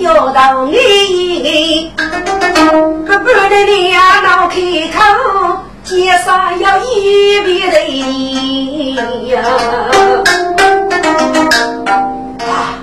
[0.00, 1.92] 红米要到你，
[3.06, 4.56] 不不得你呀，闹开
[4.88, 7.78] 口，街上要一别的
[9.28, 9.42] 呀。
[12.38, 12.78] 啊，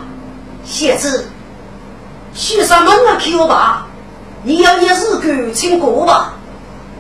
[0.64, 1.28] 谢子，
[2.34, 3.88] 许什么个口吧？
[4.44, 6.34] 你要一日干请过吧？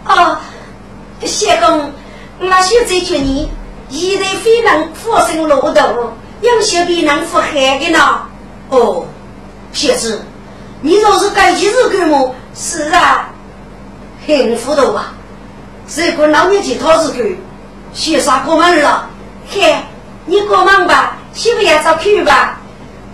[0.03, 0.41] 啊，
[1.23, 1.91] 谢公，
[2.39, 3.47] 那些这些年，
[3.89, 6.11] 一代非能发生漏洞，
[6.41, 8.21] 有些比能负害的呢。
[8.69, 9.05] 哦。
[9.77, 10.19] 小子，
[10.81, 12.33] 你若是改几日干么？
[12.55, 13.29] 是啊，
[14.25, 15.13] 很糊涂啊！
[15.87, 17.23] 这个老年纪讨日干，
[17.93, 19.07] 学啥过门了？
[19.47, 19.75] 嘿，
[20.25, 22.59] 你过门吧，媳妇也找去吧。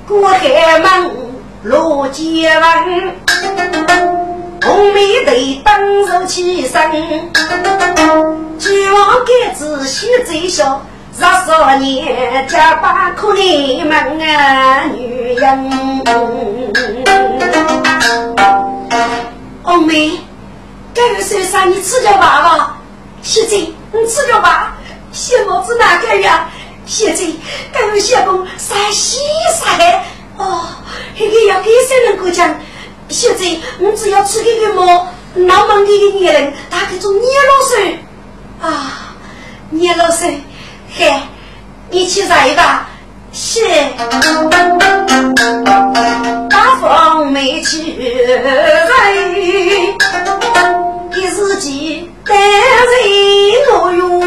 [0.07, 1.11] 过海门
[1.63, 3.13] 落街门，
[4.63, 5.33] 红梅头
[5.65, 6.79] 灯入起身，
[8.57, 10.81] 举望盖子喜最笑。
[11.15, 15.69] 十少年家把苦你们啊，女人。
[19.61, 20.19] 红梅，
[20.91, 22.41] 这个身上你吃点吧？
[22.41, 22.77] 吧。
[23.21, 23.57] 谢姐，
[23.91, 24.75] 你吃点吧。
[25.11, 26.49] 谢老子哪个呀？
[26.87, 27.31] 谢姐，
[27.71, 29.19] 这个谢公山西
[29.53, 30.03] 山
[30.37, 30.65] 哦，
[31.15, 32.59] 这个要给谁人过奖？
[33.07, 37.97] 谢姐，你只要吃这个馍，老忙这个女人，他这种捏老师
[38.61, 39.15] 啊，
[39.69, 40.41] 捏老水。
[40.95, 41.11] 嘿，
[41.89, 42.87] 你去一吧。
[43.31, 43.59] 是，
[46.47, 48.13] 大风没去
[48.89, 49.15] 来，
[51.11, 52.93] 给自己担任
[53.71, 54.21] 罗用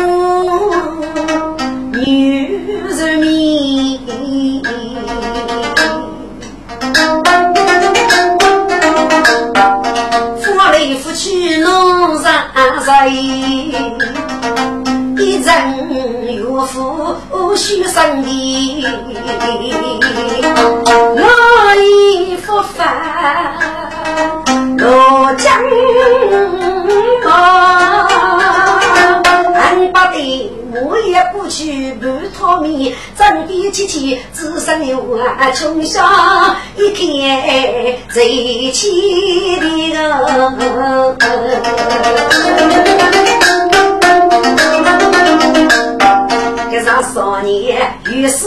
[1.92, 4.00] 女人命，
[10.42, 12.48] 夫来夫去弄啥
[12.84, 13.06] 人？
[15.16, 15.44] 一人
[16.56, 18.30] 我父许生的，
[21.14, 21.22] 我
[21.76, 23.52] 已复返
[24.78, 25.52] 罗江
[27.26, 28.08] 啊，
[29.54, 39.66] 俺把的我也不去半套米，真比起起只剩有啊穷乡一片贼气的
[47.02, 47.76] 少年
[48.06, 48.46] 有诗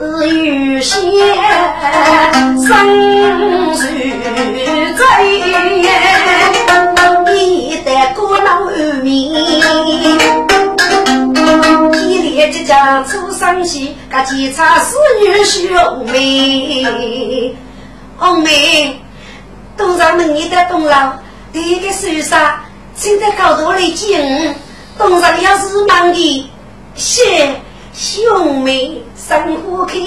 [0.00, 1.00] 有写，
[2.66, 2.86] 生
[3.38, 3.74] 如
[4.94, 5.22] 在，
[7.26, 8.66] 一代孤老
[9.02, 9.32] 命。
[11.92, 17.54] 一列即将出生喜，个几场仕女兄妹。
[18.16, 19.00] 红妹，
[19.76, 21.12] 东上门里的东老，
[21.52, 22.60] 第一个手上
[22.96, 24.54] 正在搞多来劲，
[24.96, 26.50] 东上要是忙的，
[26.94, 27.20] 是。
[28.00, 29.98] 兄妹生活开，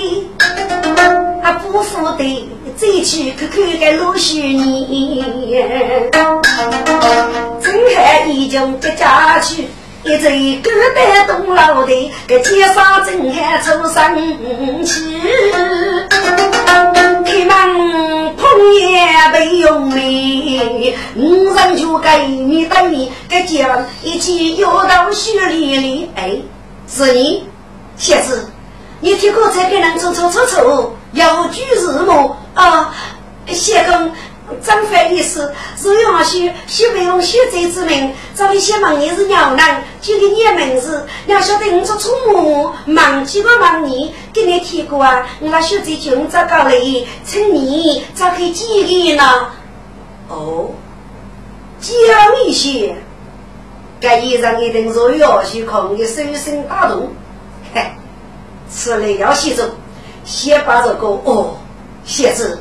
[1.43, 2.47] 啊不负的
[2.77, 6.09] 再去看看个陆续年，
[7.61, 9.67] 真还已经结家去，
[10.05, 15.19] 一阵孤单东老的，个街上正喊出生气。
[17.25, 26.09] 开门碰也被用力，五人就给你等你，个家一起摇到雪里里。
[26.15, 26.37] 哎，
[26.87, 27.43] 是你，
[28.01, 28.49] 小子，
[28.99, 32.35] 你听过这个人走走走走，要举日么？
[32.55, 32.91] 啊，
[33.45, 34.11] 谢公。
[34.59, 41.05] 张飞意思是用许许不用许贼之名，找你先问你是娘男，就给你的名字。
[41.27, 45.27] 要晓得你做祖母，忙几个忙你，给你提过啊。
[45.39, 47.07] 我那小贼就咋搞嘞？
[47.23, 49.23] 趁你咋可以记忆呢？
[50.27, 50.71] 哦，
[51.79, 51.95] 讲
[52.43, 52.95] 一些，
[54.01, 57.07] 该衣裳一定是要去空的手心打动。
[57.73, 57.91] 嘿，
[58.69, 59.69] 此类要写着，
[60.25, 61.57] 先把这个哦
[62.05, 62.59] 写字。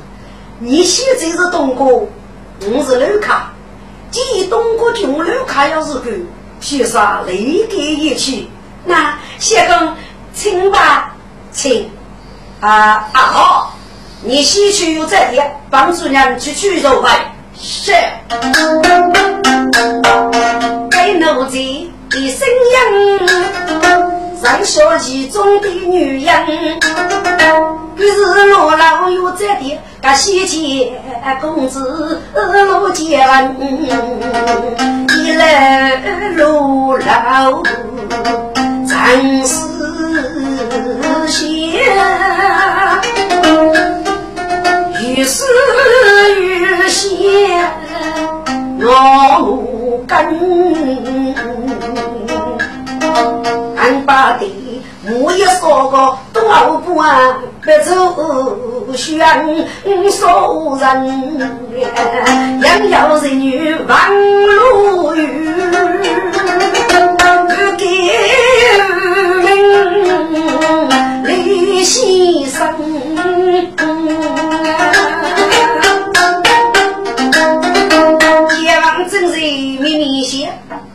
[0.58, 3.52] 你现在是东哥，我是刘卡。
[4.10, 6.04] 既然东哥穷，刘卡要是够，
[6.60, 8.48] 先生立刻一去。
[8.84, 9.94] 那先生，
[10.34, 11.14] 请吧，
[11.52, 11.90] 请。
[12.60, 13.74] 啊啊好，
[14.22, 17.32] 你先去有这点，帮主任去取肉饭。
[17.58, 17.92] 是。
[20.90, 21.50] 给奴才
[22.10, 23.18] 的声音，
[24.42, 26.32] 上小其中的女人。
[27.96, 29.78] 于是罗老有这点。
[30.02, 30.94] 个西街
[31.42, 33.20] 公子路见，
[35.18, 37.62] 一来路老
[38.88, 40.24] 长思
[41.28, 41.52] 线，
[45.02, 45.44] 于是
[46.40, 47.70] 越线
[48.80, 50.16] 我根，
[53.76, 54.46] 俺把的。
[55.22, 56.42] 我也说过多
[56.84, 57.34] 不完，
[57.64, 59.18] 别走悬
[60.10, 61.40] 说人，
[62.60, 63.96] 养要人女望
[64.46, 65.26] 路远，
[67.78, 67.86] 给
[71.26, 72.60] 李先生，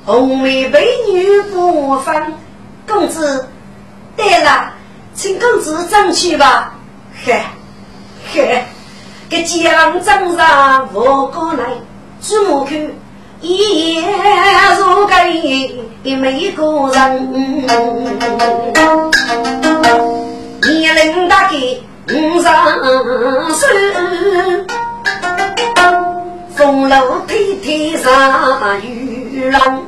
[0.06, 2.34] 红梅美女不分，
[2.88, 3.48] 公子。
[4.16, 4.72] 对了，
[5.16, 6.76] 请公子上去吧。
[7.26, 7.42] 嘿，
[8.32, 8.64] 嘿，
[9.30, 11.64] 这江上上我过来，
[12.22, 12.70] 朱木口
[13.42, 14.04] 一夜
[14.78, 16.64] 如给每个
[16.94, 17.66] 人。
[20.62, 21.56] 年龄大概
[22.10, 22.44] 五十
[23.56, 23.68] 岁，
[26.66, 26.98] 风流
[27.28, 29.86] 倜傥上玉郎。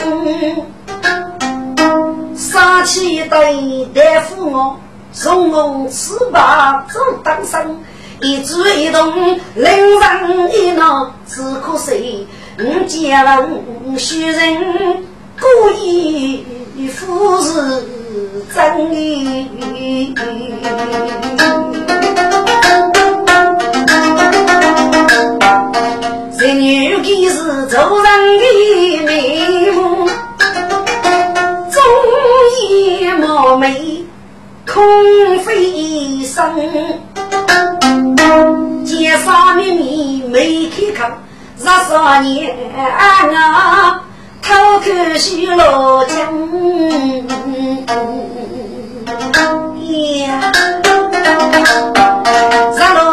[2.36, 4.78] 杀气对大夫我，
[5.12, 7.80] 从我翅膀做当生，
[8.22, 9.12] 一举一动
[9.56, 12.28] 令人一恼，只可惜
[12.60, 13.50] 我见了
[13.98, 15.04] 虚人
[15.40, 16.46] 故意
[16.94, 17.86] 服侍
[18.54, 20.14] 真意。
[26.58, 30.10] 女的是做人的美目。
[33.20, 34.06] 貌美
[34.66, 34.84] 空
[35.40, 36.56] 飞生，
[38.86, 41.08] 肩上秘密没开口，
[41.58, 44.02] 十三年啊，
[44.42, 46.16] 偷看许老江
[49.88, 50.52] 呀，
[52.76, 53.07] 日落山上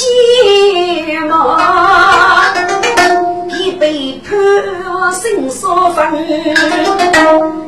[0.00, 0.06] 提
[1.04, 1.58] 线嘛，
[3.48, 6.10] 一杯潘心烧粉。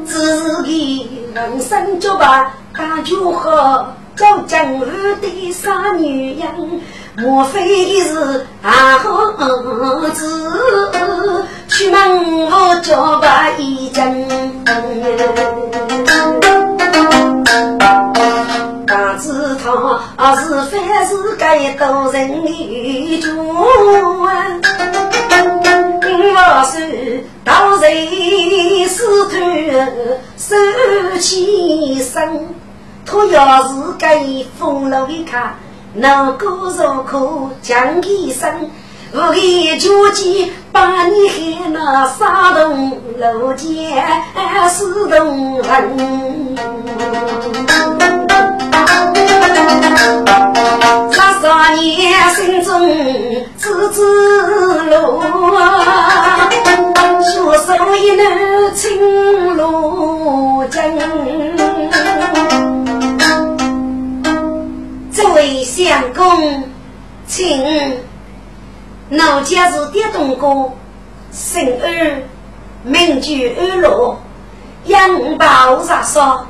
[0.07, 4.87] 自己人生就把感觉好，做江湖
[5.21, 6.81] 的傻女人，
[7.19, 11.45] 莫非是二猴子？
[11.69, 14.27] 出门我叫把一针，
[19.63, 19.69] 是
[20.65, 23.29] 凡是该多人的主
[26.35, 29.41] 我是到谁死团
[30.37, 30.57] 手
[31.21, 32.49] 起身，
[33.07, 35.55] 他要是给封了一卡，
[35.95, 38.69] 能够入口讲一声，
[39.13, 44.05] 我一脚鸡把你喊那沙洞楼间
[44.69, 46.53] 死动人。
[50.03, 51.47] 三十
[51.81, 52.89] 年心中
[53.57, 54.03] 知知
[54.91, 55.23] 路，
[57.23, 58.23] 学手一路
[58.75, 60.83] 青罗江。
[65.13, 66.65] 这位相公，
[67.29, 67.97] 请
[69.11, 70.77] 老家是点动过，
[71.31, 72.23] 生儿
[72.83, 74.17] 名居安乐，
[74.87, 76.45] 养保杀少，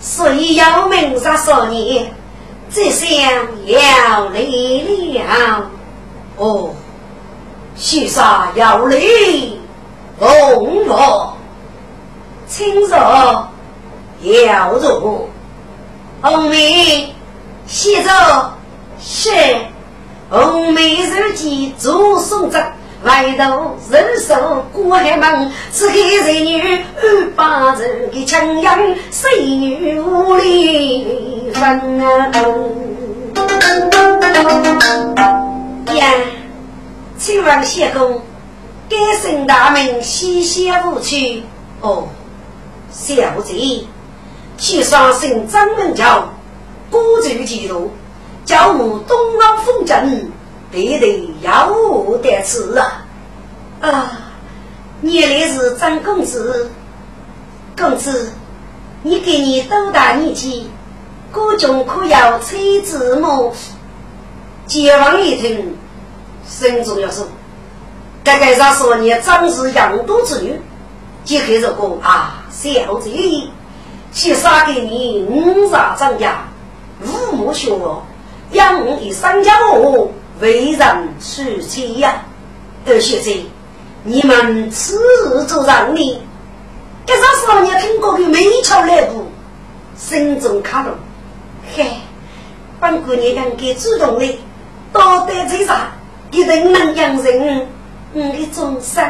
[0.00, 2.10] 所以要命杀少年，
[2.74, 3.08] 只想
[3.66, 5.70] 要来了。
[6.36, 6.74] 哦，
[7.76, 8.98] 许杀要来，
[10.18, 11.36] 红罗，
[12.48, 12.96] 青肉
[14.22, 15.28] 要肉，
[16.20, 17.14] 红梅
[17.64, 18.52] 洗着
[19.00, 19.30] 是
[20.28, 22.60] 红梅日记做送子。
[23.04, 26.58] 外头人手过海门，此刻人女
[26.96, 28.78] 二把人的枪样，
[29.10, 31.98] 谁女无力分
[35.94, 36.14] 呀，
[37.18, 38.22] 请问谢公，
[38.88, 41.42] 该姓大名西西无趣
[41.82, 42.08] 哦，
[42.90, 43.84] 小姐，
[44.56, 46.26] 去上姓张门桥，
[46.90, 47.90] 孤注几路，
[48.46, 50.24] 叫我东方风筝。
[50.74, 53.06] 必得要我得吃啊！
[53.80, 54.18] 啊，
[55.02, 56.68] 原来是张公子，
[57.78, 58.32] 公子，
[59.04, 60.68] 你给你多大年纪？
[61.30, 63.54] 各种可要妻子么？
[64.66, 65.76] 解放一听，
[66.44, 67.24] 心中要说：
[68.24, 70.60] 该该啥说你长是养多子女？
[71.24, 73.48] 解开这个啊，小姐，
[74.12, 76.48] 去杀给你五杀张家，
[77.00, 77.70] 五母学
[78.50, 80.08] 养你三家哦。
[80.40, 80.80] 为人
[81.20, 82.22] 处妻呀，
[82.86, 83.30] 二学者，
[84.02, 86.20] 你们此日做让你，
[87.06, 89.26] 这啥时候你听过的美巧来不？
[89.96, 90.92] 心中卡动，
[91.74, 91.86] 嘿，
[92.80, 94.38] 本姑娘应该主动的，
[94.92, 95.92] 多得这啥？
[96.32, 97.68] 一定能养人，
[98.12, 99.04] 我的终生。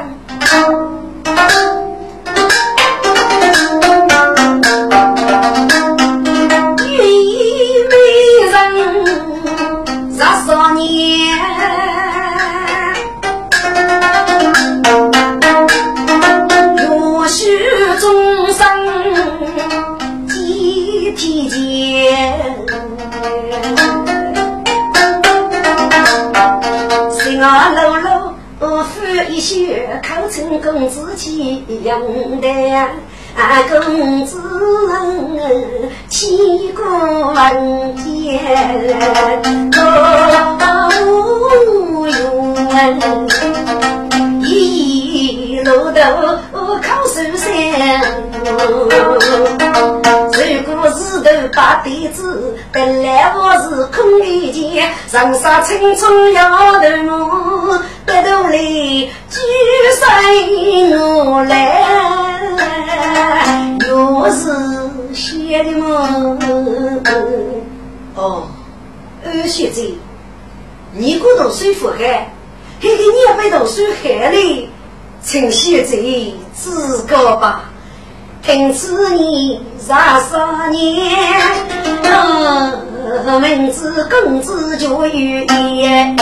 [29.94, 31.30] 学考成公子去
[31.84, 32.48] 用的，
[33.68, 34.40] 公子
[36.08, 36.84] 起过
[37.32, 38.40] 门前，
[41.06, 42.56] 无用，
[44.42, 46.00] 一路都
[46.82, 47.44] 考书生。
[51.52, 58.58] 把对子，本来我是空一间，人生青春要头目，白头来。
[59.28, 59.40] 举
[59.98, 61.84] 身我来，
[63.88, 66.38] 又是写的么？
[68.14, 68.48] 哦，
[69.24, 69.94] 二学姐，
[70.92, 72.32] 你过读书福海，
[72.80, 74.68] 嘿嘿，你也被读书害嘞，
[75.20, 77.70] 请学姐自个吧。
[78.44, 80.36] 听此言三十
[80.70, 81.10] 年，
[83.40, 86.14] 明知公子就有言，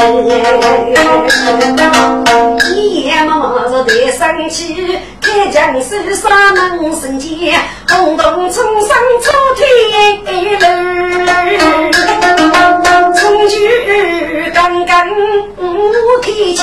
[2.73, 9.67] 一夜忙着得生气，开江手杀门神剑，轰动冲上出天
[10.61, 11.93] 门，
[13.14, 15.09] 从举刚刚
[16.23, 16.62] 开枪。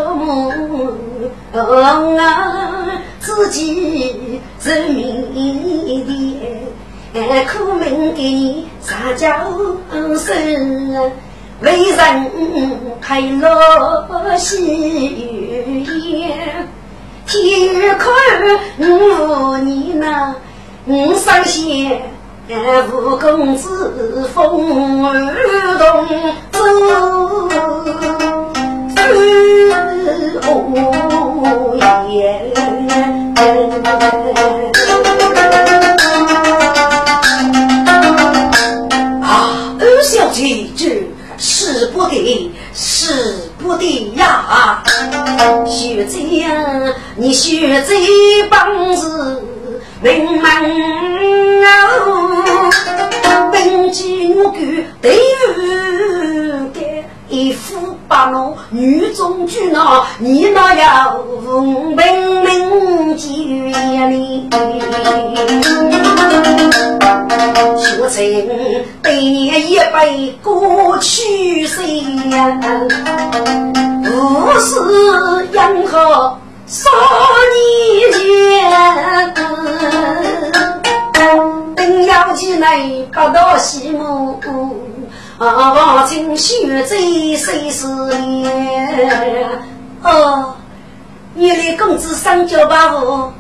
[1.55, 2.21] 么？
[3.21, 5.33] 自己是命
[7.15, 7.17] 的，
[7.47, 9.27] 苦命给你撒娇
[10.19, 11.13] 生，
[11.61, 12.31] 为人
[13.01, 15.85] 开乐喜
[16.19, 16.69] 颜，
[17.27, 18.13] 天有看
[18.79, 20.35] 我你那
[20.85, 21.99] 我伤心。
[22.93, 25.35] 五公子风儿
[25.79, 26.07] 动，
[26.53, 26.59] 走
[30.47, 31.77] 哦
[32.11, 32.53] 耶！
[39.23, 41.07] 啊，二小姐，这
[41.37, 44.83] 使不得，使不得呀！
[45.67, 47.95] 学姐呀，你学姐
[48.49, 49.43] 帮子
[50.03, 50.51] 明门。
[53.53, 56.64] 本季我举对儿的
[57.35, 57.75] 一夫
[58.07, 63.73] 八奴女中举那你那要文明几月
[64.07, 64.49] 里？
[67.77, 68.23] 学成
[69.03, 72.05] 对年一杯过去谁？
[74.05, 76.39] 不是养好
[76.69, 76.89] 少
[77.51, 79.35] 年人。
[81.75, 82.79] 等要起来
[83.13, 84.39] 不到西门，
[85.39, 88.47] 啊，情绪最谁是你？
[90.03, 90.55] 哦，
[91.35, 93.33] 原来公子上交把我，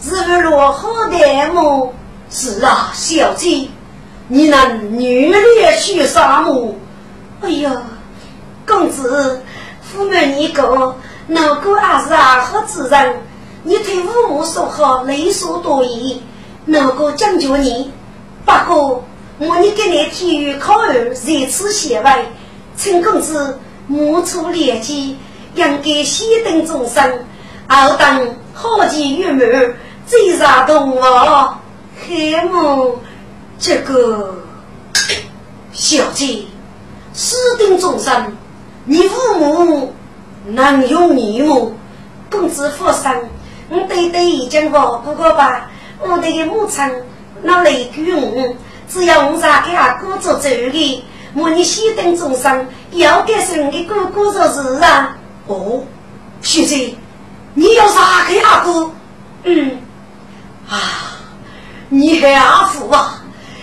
[0.00, 1.92] 是为落好的么？
[2.30, 3.68] 是啊，小姐，
[4.28, 6.72] 你能女烈去沙漠？
[7.40, 7.82] 哎呀，
[8.64, 9.42] 公子，
[9.82, 10.94] 父母你个，
[11.26, 13.16] 哪个还是啊好之人？
[13.64, 16.22] 你对父母说好，雷所多疑，
[16.66, 17.90] 哪个讲究你？
[18.44, 19.04] 不过。
[19.40, 22.10] 我你给你体育考儿热刺协会，
[22.76, 25.16] 陈公子莫出劣迹，
[25.54, 27.24] 应该先等终生，
[27.66, 29.74] 二等好奇玉满，
[30.06, 31.00] 最杀动物，
[32.06, 32.98] 黑木
[33.58, 34.34] 这个
[35.72, 36.44] 小姐，
[37.14, 38.36] 私定终生，
[38.84, 39.94] 你父母
[40.48, 41.72] 能有你吗？
[42.30, 43.16] 公子负伤，
[43.70, 45.70] 我对对已经忘不过吧？
[45.98, 46.84] 我的母亲
[47.42, 48.54] 那雷居我。
[48.92, 51.04] 只要我啥给阿哥做主的，
[51.34, 55.16] 我你先等终生，要给生的哥哥做事啊！
[55.46, 55.84] 哦，
[56.42, 56.76] 现在
[57.54, 58.90] 你要啥给阿哥？
[59.44, 59.78] 嗯，
[60.68, 60.76] 啊，
[61.88, 63.22] 你还阿福啊？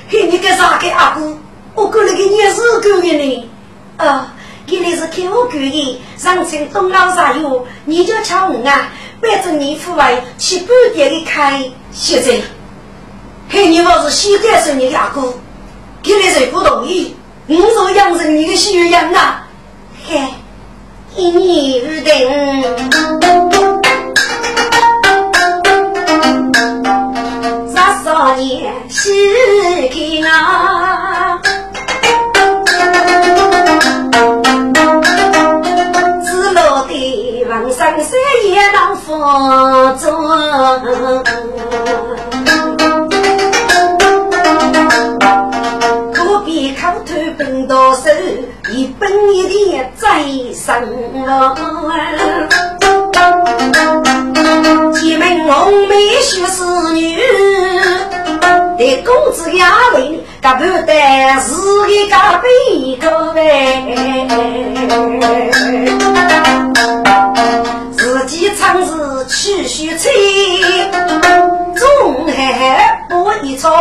[0.10, 1.38] 给你给啥给阿哥？
[1.76, 3.50] 我过来给你是够的呢。
[3.98, 4.34] 啊，
[4.68, 8.90] 原来是看我够的，上层东老啥有，你就抢我啊！
[9.20, 12.40] 背着你父外去半点的开，现在。
[13.50, 15.34] 嘿，你我是西干生你阿哥，
[16.04, 17.16] 给你谁不同意？
[17.48, 19.48] 我说养成你的修养啊！
[20.06, 20.22] 嘿，
[21.16, 22.14] 一年二等，
[27.70, 29.10] 十少年西
[29.94, 31.40] 给啊，
[36.22, 39.18] 自老的王生山也能服
[40.02, 40.06] 众。
[50.68, 51.56] 在身了。
[54.92, 57.18] 姐妹红梅须是女，
[58.78, 60.92] 对公子压力，噶不得
[61.40, 61.54] 是
[61.90, 63.42] 一个背个呗。
[67.94, 70.12] 自己唱是气虚吹，
[71.76, 73.72] 中海不一错，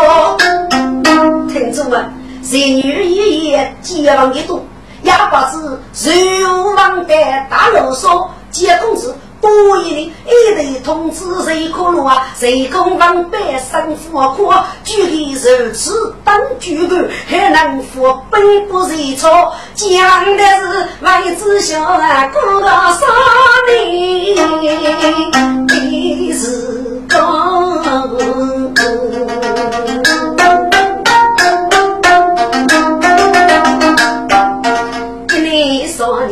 [1.49, 2.09] 听众们。
[2.43, 4.65] 才女一夜结房一多，
[5.03, 7.15] 哑巴子柔王的
[7.51, 12.29] 大啰嗦，接公子多一人，一对同志谁可路啊？
[12.37, 19.53] 谁空房百生富阔，举起如此当主管，还能扶本不谁错？
[19.75, 23.07] 讲的是外子小啊，过个啥
[23.69, 24.37] 年？
[25.69, 27.47] 你是公。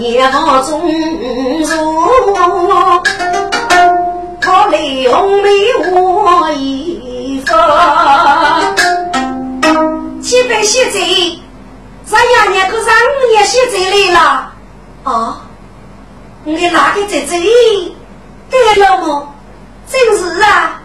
[0.04, 0.82] 夜望中
[1.62, 1.66] 如，
[4.38, 5.48] 可怜红梅
[5.92, 8.60] 我一发。
[10.20, 10.98] 七百写字，
[12.04, 14.52] 咱爷娘可让五年写字来了。
[15.04, 15.36] 哦，
[16.44, 17.38] 你哪个姐姐
[18.50, 19.28] 改了吗？
[19.90, 20.82] 真是啊！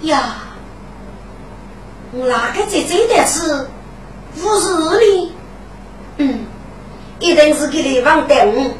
[0.00, 0.36] 呀，
[2.12, 3.68] 哪个姐姐的是
[4.40, 5.32] 不是呢？
[6.16, 6.46] 嗯。
[7.20, 8.72] 一定是给对方耽误，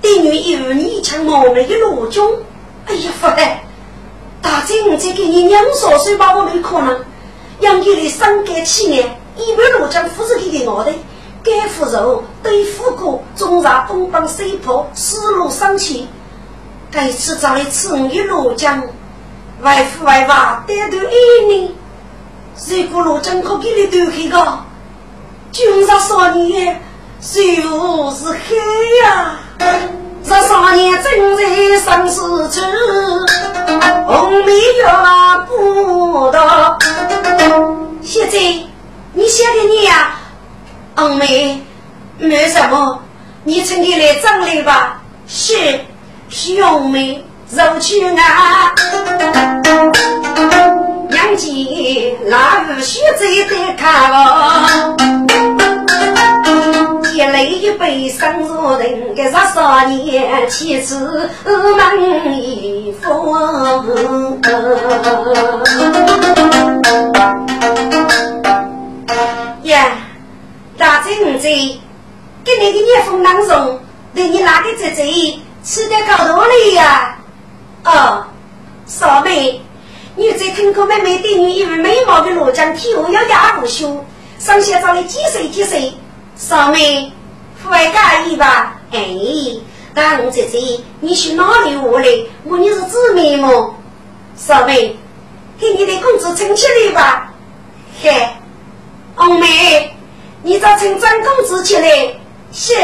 [0.00, 2.32] 对女一有你抢冒昧的罗中。
[2.86, 3.42] 哎呀，不得！
[4.42, 7.04] 大姐，我再给你两少岁把我没可能，
[7.60, 10.92] 让给你的伤感气年，一般罗江不是给给我的，
[11.42, 16.06] 该腐肉对腐骨，总让东方水泡思路伤气。
[16.90, 18.82] 该次找来吃我的罗江，
[19.62, 21.70] 外父外娃单独一年，
[22.68, 24.58] 如果罗江可给你丢开个，
[25.50, 26.80] 就让少年。
[27.20, 28.56] 水雾是黑
[29.02, 29.36] 呀，
[30.22, 31.42] 十三年正在
[31.80, 32.60] 生死处，
[34.06, 36.78] 红梅要不到。
[38.02, 38.38] 现在
[39.14, 40.16] 你晓得你呀，
[40.94, 41.62] 红梅
[42.18, 43.02] 没什么，
[43.42, 45.00] 你趁机来张来吧。
[45.26, 45.80] 是，
[46.28, 48.74] 兄妹入去啊，
[51.08, 54.94] 娘亲那日学在在看
[57.24, 63.32] 一泪一杯生如人，个十少年妻子门一封。
[69.62, 69.96] 呀，
[70.76, 73.80] 大侄子，给你的年封当中，
[74.14, 77.16] 对你哪个姐姐吃得高头里呀？
[77.86, 78.22] 哦，
[78.84, 79.62] 少妹，
[80.14, 84.04] 你在听过妹妹对你一位美貌的罗江体后要压不休，
[84.38, 85.90] 上学长的几岁几岁？
[86.36, 87.12] 少妹，
[87.64, 88.74] 不会介意吧？
[88.92, 89.08] 哎，
[89.94, 90.58] 大红姐姐，
[91.00, 92.06] 你去哪里我来？
[92.44, 93.74] 我你是姊妹么？
[94.36, 94.94] 小妹，
[95.58, 97.32] 给你的公子请起来吧。
[98.02, 98.28] 嘿，
[99.16, 99.96] 红妹，
[100.42, 101.88] 你找请张公子起来。
[102.52, 102.74] 是，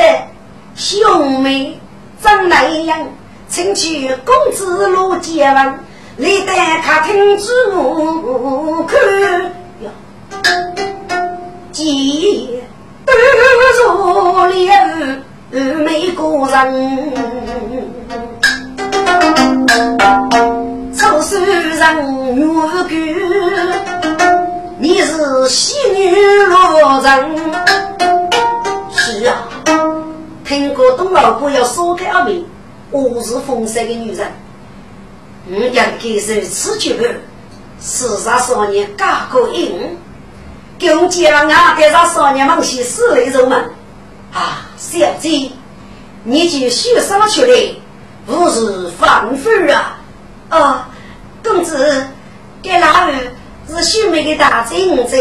[0.75, 1.79] 兄妹
[2.23, 3.07] 长那样，
[3.49, 5.57] 请去公子路接吻，
[6.17, 9.53] 来得客厅之门看。
[11.71, 12.60] 几都
[13.21, 15.19] 如了
[15.85, 17.13] 美国人，
[20.97, 22.89] 出手人女官，
[24.79, 26.15] 你是喜女
[26.47, 27.11] 罗人。
[28.91, 29.49] 是啊，
[30.45, 32.45] 听过东老伯要说开阿妹，
[32.91, 34.27] 我是风山的女人，
[35.49, 37.05] 我应该是此举的，
[37.79, 39.97] 四十少年嫁过一五
[40.81, 40.97] 英。
[40.97, 43.71] 公家啊，带上少年们去死雷人们
[44.33, 44.67] 啊！
[44.77, 45.51] 小姐，
[46.25, 47.77] 你就学上去了，
[48.27, 49.99] 不是放飞啊！
[50.51, 50.79] 哦，
[51.45, 52.07] 公子，
[52.63, 53.13] 给哪位
[53.69, 55.17] 是秀美的大金子，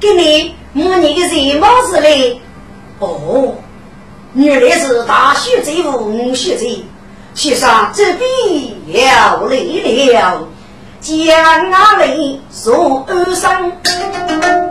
[0.00, 2.40] 给你摸你的热帽子嘞？
[2.98, 3.54] 哦，
[4.34, 6.80] 原来是大学这五学姐，
[7.34, 9.56] 学生这边要来
[10.20, 10.48] 了。
[11.00, 11.16] 将
[11.70, 13.72] 阿妹送安生，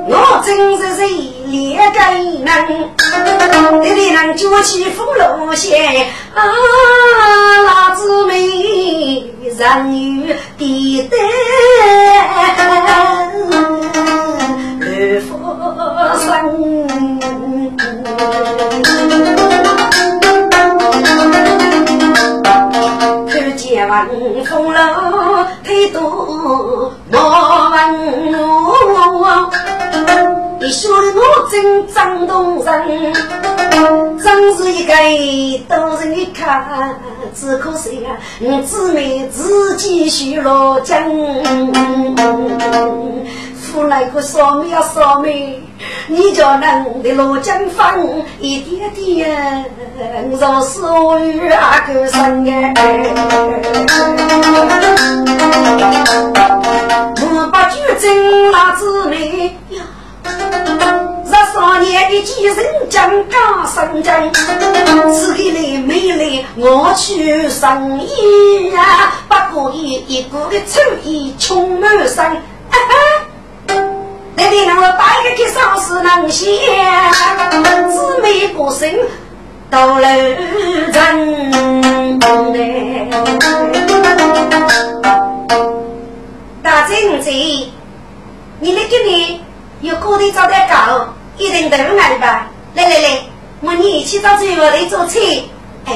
[0.07, 1.01] 我真是是
[1.47, 2.01] 烈根
[2.43, 2.47] 人，
[3.81, 6.43] 弟弟能举起风炉线，啊，
[7.65, 8.33] 老姊妹
[9.57, 11.15] 人有地德，
[14.79, 15.37] 绿佛
[23.99, 24.77] 闻风楼
[25.93, 27.19] 多莫
[27.69, 27.79] 问
[29.19, 29.49] 我，
[30.59, 33.13] 你说的我真张动人，
[34.21, 34.93] 真是一个
[35.69, 36.99] 都人一看，
[37.33, 41.01] 只可惜啊，我姊妹自己学了讲。
[43.77, 45.61] 出来个少妹啊少妹，
[46.07, 49.65] 你叫能的罗江风一点点，
[50.31, 52.73] 若是我与阿哥生哎，
[57.21, 59.55] 我把酒斟那姊妹。
[59.69, 59.83] 呀，
[61.23, 62.57] 十三年的几人
[62.89, 63.37] 将家
[63.67, 64.33] 生将，
[65.13, 69.35] 此给来没来我去生意呀，不
[69.69, 72.41] 可以一个个臭衣穷满身，
[74.39, 76.45] 那天我打一个去上市能写，
[77.89, 78.87] 姊妹不生
[79.67, 80.07] 到楼
[80.91, 81.01] 层
[86.61, 87.31] 大姐姐，
[88.59, 89.39] 你那今年
[89.81, 92.47] 有过的找点搞，一定都来吧。
[92.75, 93.23] 来来来，
[93.61, 95.19] 我你一起到这屋来做菜。
[95.85, 95.95] 哎，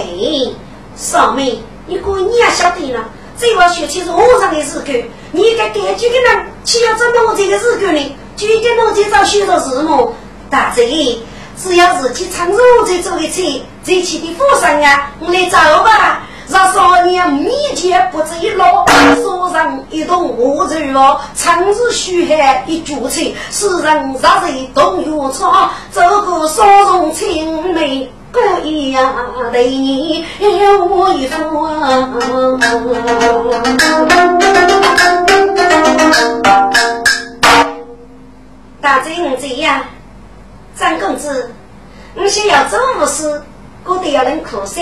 [0.96, 3.06] 少妹，你过你也晓得呢，
[3.38, 4.84] 这个学期是和尚的日子，
[5.32, 8.16] 你该感觉的人，岂要这么这个日子呢？
[8.36, 10.14] 就跟我介绍许多事么？
[10.50, 11.18] 大姐，
[11.58, 16.24] 只要自己唱肉再做的菜，这起的富商啊，我来找吧。
[16.50, 18.86] 让少年面前不止一老，
[19.24, 29.14] 手上一桶我走哦，长日虚寒一煮菜，世人热热动药草，这个烧容青梅不一样
[29.54, 30.26] 对你
[30.90, 31.40] 我一副
[38.82, 39.88] 大嘴五嘴呀，
[40.76, 41.54] 张公子，
[42.16, 43.44] 你想要做武士，
[43.86, 44.82] 我得要能苦噻。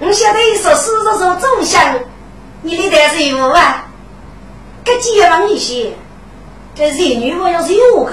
[0.00, 2.00] 你晓得一首诗是说忠相，
[2.62, 3.84] 你的才是有啊。
[4.84, 5.92] 这几万一些，
[6.74, 8.12] 这人女我要是有个，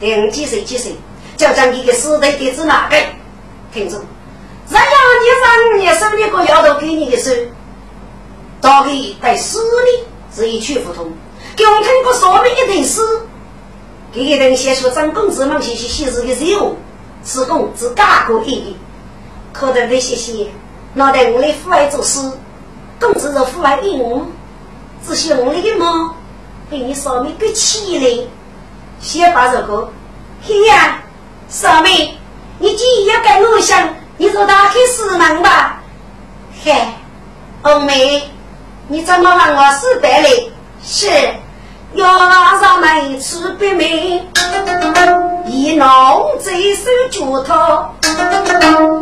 [0.00, 0.94] 等几岁几岁，
[1.36, 2.96] 就将你的诗得给子哪个？
[3.74, 4.08] 听着，人
[4.70, 4.80] 家
[5.20, 7.30] 你让你手里个丫头给你的手，
[8.62, 11.12] 大概在诗里是一去不通。
[11.54, 13.02] 给我听过上面一段诗。
[14.12, 16.76] 给个人先说张公子们写写写字的时候，
[17.24, 18.76] 是公子嘎过一的，
[19.52, 20.48] 可得那些些，
[20.94, 22.20] 那得我来父爱做事，
[22.98, 24.26] 公子是父爱应我，
[25.06, 26.14] 只希望你的猫
[26.68, 28.26] 给你上面个起来，
[29.00, 29.88] 先把这个，
[30.42, 30.98] 嘿呀，
[31.48, 32.14] 上面，
[32.58, 35.80] 你今夜跟我想，你就打开师门吧，
[36.64, 36.74] 嘿，
[37.62, 38.28] 红梅，
[38.88, 40.50] 你怎么让我失败嘞？
[40.82, 41.08] 是。
[41.94, 44.24] 要让上没吃不明，
[45.44, 45.86] 一弄
[46.40, 47.94] 这手脚套，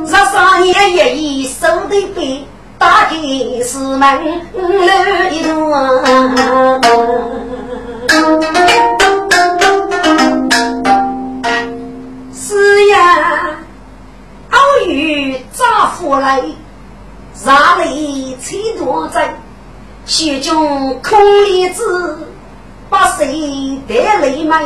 [0.07, 2.47] 十三夜夜已收的笔，
[2.79, 3.17] 打开
[3.63, 4.71] 是门楼
[5.31, 5.55] 一段。
[12.33, 13.51] 是呀，
[14.51, 16.43] 偶遇乍夫来，
[17.45, 19.35] 让你吹多在
[20.07, 22.19] 雪中空里子。
[22.89, 24.65] 把谁得泪埋？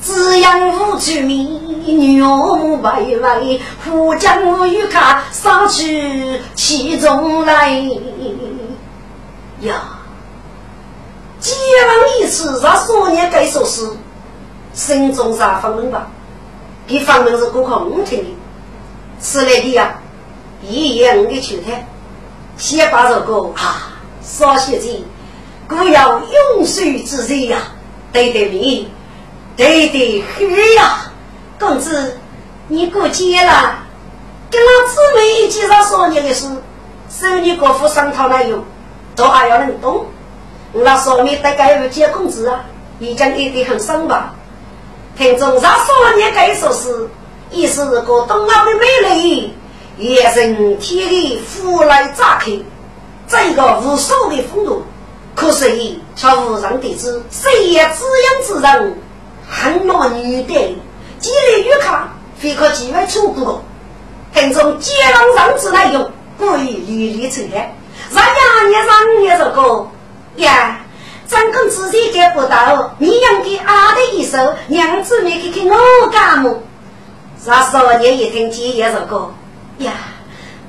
[0.00, 7.70] 只养无主命，女母白白，护将无与卡，杀去其中来
[9.60, 9.82] 呀！
[11.40, 13.90] 既然一次让少年该说是
[14.72, 16.06] 心中啥方面吧？
[16.86, 18.36] 这方面是顾客我听的，
[19.20, 19.98] 是来的呀，
[20.62, 21.84] 一言我给去谈。
[22.56, 25.00] 先把这个啊，少些钱，
[25.68, 27.58] 故要用水之人呀，
[28.12, 28.86] 对对面。
[29.56, 31.12] 对对，嘿呀，
[31.58, 32.16] 公子，
[32.68, 33.76] 你过节了，
[34.50, 36.46] 跟老姊妹介绍少年的事，
[37.10, 38.64] 收你国父上堂来用，
[39.16, 40.06] 都还要能懂。
[40.72, 42.64] 那少年大概有几公子啊？
[43.00, 44.32] 已经一定很深吧？
[45.16, 47.08] 听众让少年该说是，
[47.50, 49.54] 也是个东奥的美丽，
[49.96, 52.52] 也人天里福来乍开，
[53.26, 54.84] 这个无数的风度，
[55.38, 55.70] 可是
[56.16, 58.98] 却无人得知，谁也滋养之人。
[59.48, 60.52] 很多女的，
[61.20, 63.62] 几粒玉卡，非可几万出不过。
[64.34, 67.72] 听从接郎上之内容，故意屡屡出现。
[68.10, 69.88] 让伢伢让伢这个
[70.42, 70.80] 呀，
[71.28, 76.58] 张公自己给不到，你应给阿的一手，娘子没给给我干么？
[77.46, 79.30] 让少年一听见也这个
[79.78, 79.92] 呀，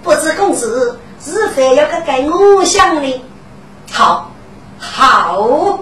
[0.03, 3.21] 不知公子是非要个给我想的？
[3.91, 4.28] 好，
[4.79, 5.79] 好。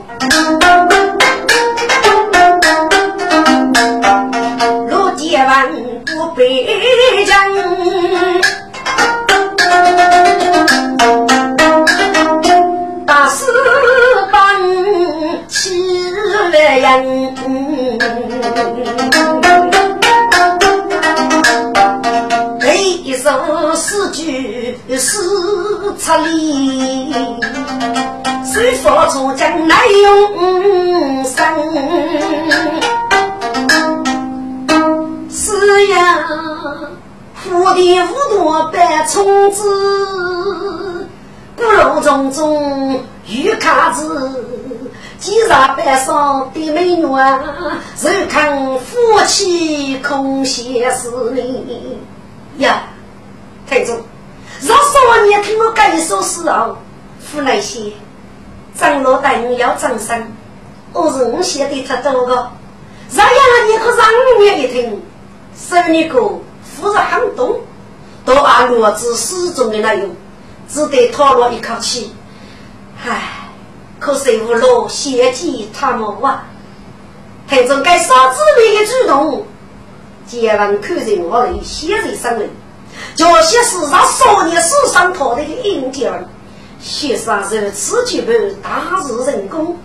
[4.90, 5.70] 路千万
[6.06, 6.66] 不悲
[7.26, 7.36] 伤，
[13.06, 13.46] 大师
[14.32, 14.38] 帮
[15.48, 16.10] 起
[16.52, 17.36] 来人，
[23.78, 25.20] 诗句诗
[26.00, 27.14] 出里，
[28.44, 31.38] 谁说出将来永生？
[35.30, 36.28] 是呀，
[37.36, 41.08] 福地无多百虫子，
[41.56, 44.44] 古楼中中玉卡子，
[45.20, 47.40] 几上百上的美女啊，
[47.96, 51.44] 就看夫妻空闲事呢
[52.58, 52.82] 呀。
[53.70, 54.02] 太宗，
[54.62, 56.78] 让少年听我这一首诗哦，
[57.32, 57.92] 湖南些
[58.74, 60.26] 张罗等要掌声，
[60.94, 62.34] 我是我写的太多个，
[63.14, 64.08] 让伢你可让
[64.40, 65.02] 我一听。
[65.58, 66.20] 生一个
[66.64, 67.60] 夫人很懂，
[68.24, 70.08] 都按罗子始终的那样，
[70.70, 72.14] 只得叹了一口气。
[73.04, 73.50] 唉，
[74.00, 76.46] 可惜无路献计他们啊！
[77.50, 79.48] 听着该傻子妹的举动，
[80.28, 82.48] 结完看在我里，写在上面，
[83.16, 86.26] 这些是让少年史上讨的印记儿。
[86.80, 89.76] 写上如此几本大日人工，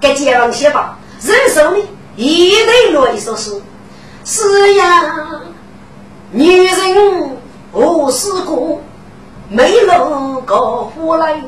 [0.00, 1.78] 该结完写吧，人手呢，
[2.16, 3.60] 一对落一首诗。
[4.24, 5.14] 是呀，
[6.32, 7.36] 女人
[7.72, 8.80] 何时过？
[9.48, 11.40] 没路高呼来，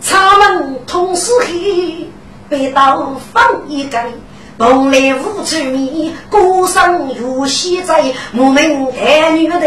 [0.00, 2.10] 插门同是黑，
[2.48, 4.10] 被刀放一盖。
[4.58, 8.12] 蓬莱无处觅，孤身如西在。
[8.32, 9.60] 莫名爱女的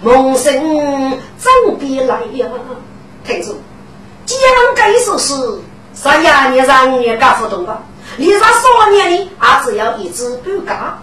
[0.00, 0.54] 梦生
[1.36, 2.48] 怎必来呀？
[3.24, 3.54] 听住，
[4.24, 5.34] 既然该说是，
[5.94, 6.48] 啥呀？
[6.48, 7.82] 你让你搞不懂吧？
[8.16, 10.98] 你让少年的，还只要一支半嘎。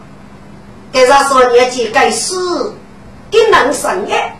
[0.91, 2.73] 给他说年纪该死，
[3.29, 4.39] 给能生哎，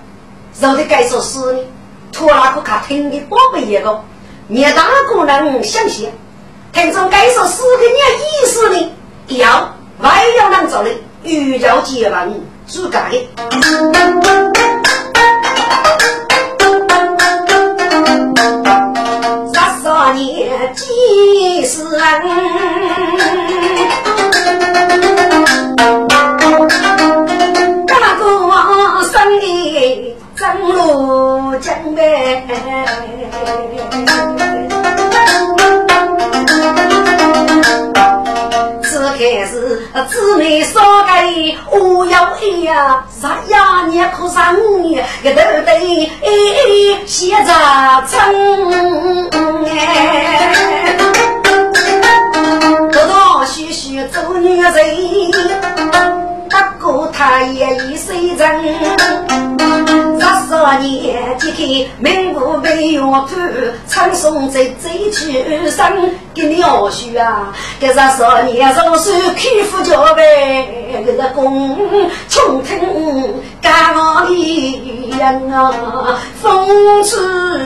[0.59, 1.59] 肉的该说死呢？
[2.11, 4.03] 托那个卡听的宝贝一个，
[4.47, 6.09] 你大个人相信，
[6.71, 8.91] 听从该说死的你意思呢？
[9.27, 10.89] 要外要能做的，
[11.23, 13.27] 遇着结婚主干的。
[19.53, 21.83] 十三年几时
[30.37, 32.53] 登陆江边，此
[39.19, 41.11] 开是姊妹少个
[41.77, 46.09] 我要一呀，十呀年可上年，一头堆
[47.05, 47.51] 写着
[48.07, 48.15] 春
[49.65, 50.55] 哎，
[52.93, 54.73] 多多许许做女人。
[56.79, 58.63] 不过他也已岁人，
[60.59, 63.29] 少年即开名不被月看，
[63.87, 65.89] 唱诵在最曲上，
[66.33, 67.55] 给你二叔啊！
[67.79, 71.77] 这十少年若是开副教呗，这个公
[72.27, 76.67] 穷听家里人啊，风
[77.05, 77.17] 吹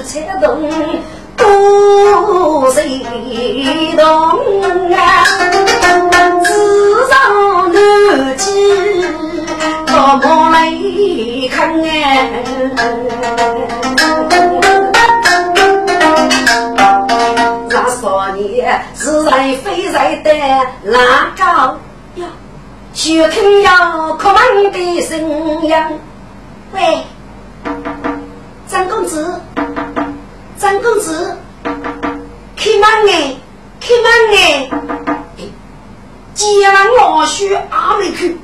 [0.03, 0.69] 草动。
[1.35, 2.99] 多谁
[3.97, 4.05] 懂
[4.93, 5.25] 啊？
[6.43, 8.51] 自上南极，
[10.03, 10.69] 多么来
[11.49, 12.43] 看哎！
[17.69, 20.29] 那少年是在非在的
[20.83, 21.77] 哪高
[22.15, 22.27] 呀？
[22.93, 25.17] 就听要哭门的声
[25.63, 25.73] 音，
[26.73, 27.05] 喂，
[28.67, 29.39] 张公子。
[30.57, 33.35] 张公子，开门哎，
[33.79, 34.69] 开门哎！
[36.35, 36.45] 江
[36.97, 38.37] 老许阿没去，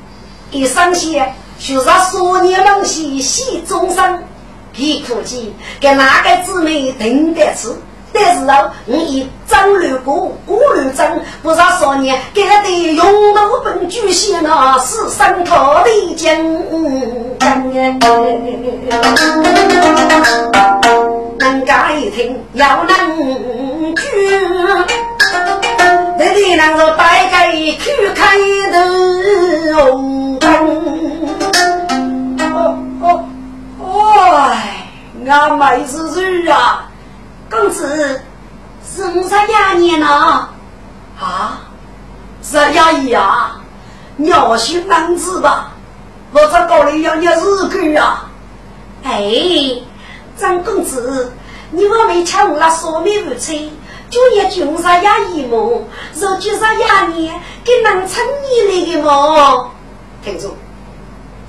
[0.51, 4.23] 一上线就是少年郎戏戏终生，
[4.71, 5.41] 皮可见
[5.79, 7.67] 给哪个姊妹等得起？
[8.11, 16.35] 但是啊，我以张六过古六张，不少少年给他的用头本举线那是三套的将。
[21.39, 24.01] 能家一听要能去，
[26.17, 28.37] 那里能够大概去开
[28.71, 28.75] 的
[34.21, 34.87] 哎！
[35.25, 36.89] 俺妹子子啊，
[37.49, 38.21] 公子
[38.85, 40.49] 是啥呀年呢？
[41.19, 41.61] 啊，
[42.41, 43.59] 是呀姨啊，
[44.17, 45.71] 要学男子吧？
[46.31, 48.29] 我这高里要念日语啊！
[49.03, 49.81] 哎。
[50.37, 51.33] 张公子，
[51.69, 53.51] 你我没抢那烧米不吃，
[54.09, 55.57] 就也穷啥呀一毛，
[56.15, 57.29] 肉就啥呀你，
[57.65, 59.69] 给能撑你来的么？
[60.23, 60.55] 听住，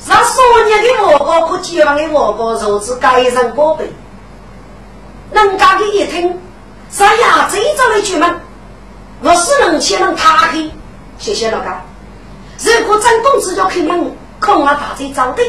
[0.06, 3.92] 那少年的我哥可结婚的我哥，肉是街人宝贝。
[5.32, 6.38] 人家的一听，
[6.90, 7.48] 啥呀？
[7.50, 8.40] 这一招来出门，
[9.22, 10.72] 我是能钱能他的，
[11.18, 11.66] 谢谢老哥。
[12.58, 15.42] 如果张公子要开门，恐怕大嘴招的，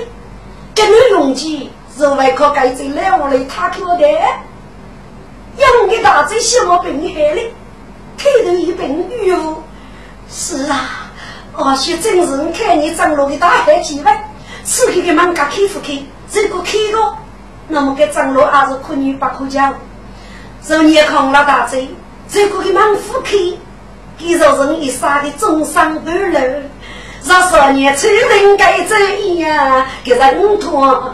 [0.76, 1.72] 跟你用计。
[1.98, 4.08] 是外靠改正来我来他给我的，
[5.58, 7.54] 养个大嘴小毛病你害哩，
[8.18, 9.62] 头头一病哟。
[10.30, 11.12] 是啊，
[11.54, 14.18] 而且真是看你长路的大海几万，
[14.64, 16.04] 此刻的忙家开不开？
[16.34, 17.18] 如果开了，
[17.68, 19.74] 那么该张罗还是可女不可教。
[20.68, 21.90] 若你空了大嘴，
[22.32, 23.32] 如果给忙不开，
[24.18, 26.40] 给着人一杀的重伤半路。
[27.24, 29.86] 若少年出人该怎样？
[30.04, 31.14] 给人拖。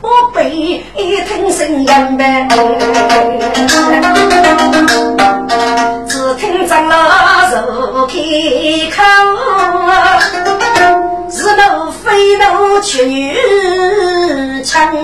[0.00, 2.48] 我被一听声音呗，
[6.08, 6.96] 只听长老
[7.66, 8.14] 入开
[8.94, 9.02] 口，
[11.28, 13.34] 是奴非奴却女
[14.62, 14.94] 强。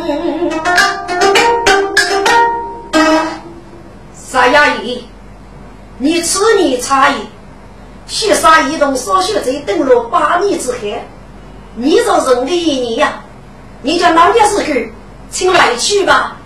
[4.14, 5.08] 三衙役，
[5.98, 7.14] 你此你差异，
[8.06, 11.04] 血杀一动少血贼登陆八米之海，
[11.74, 13.23] 你这人的一年呀！
[13.84, 14.90] 你叫老爷是去，
[15.30, 16.38] 请来去吧。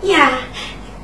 [0.00, 0.30] 呀，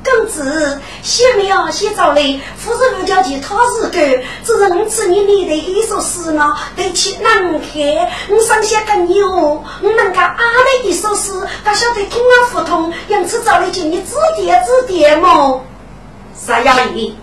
[0.03, 8.09] 公子，先苗先找来，夫人我叫去他是个，只是我知你你的一首诗呢，得去难看。
[8.27, 11.31] 我上下跟你哦，我能够阿的一首诗，
[11.63, 15.59] 他晓得通啊不通，因此找来请你指点指点嘛。
[16.33, 17.15] 三衙役，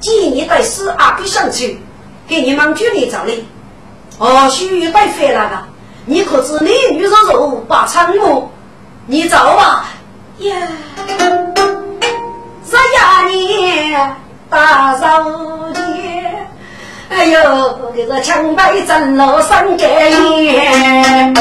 [0.00, 1.78] 既然你对诗阿不想去，
[2.26, 3.34] 给你们举例找来。
[4.16, 5.67] 哦，许带回来了。
[6.10, 8.48] 你可知你女肉肉把苍木？
[9.04, 9.84] 你走吧，
[10.38, 10.54] 呀！
[12.64, 13.94] 啥呀你
[14.48, 15.22] 大少
[15.74, 16.48] 爷？
[17.10, 21.34] 哎呦，这个枪败阵落三个眼，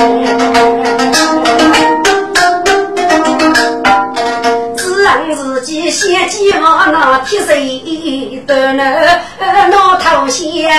[4.76, 10.70] 只让自己先计划那铁谁的那那头先。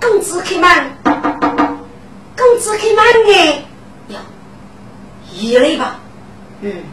[0.00, 0.96] 工资开慢，
[2.36, 3.64] 工资开慢的，
[4.08, 4.18] 哟，
[5.30, 5.96] 一类吧，
[6.60, 6.84] 嗯，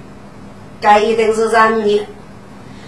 [0.82, 2.06] 该一定是人言。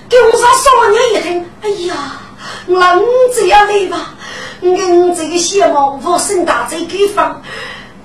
[0.10, 2.21] 给我们说少年一听，哎呀。
[2.68, 3.04] 那你
[3.36, 4.14] 这样来吧，
[4.60, 4.76] 你
[5.16, 7.42] 这个小毛我生大在给方，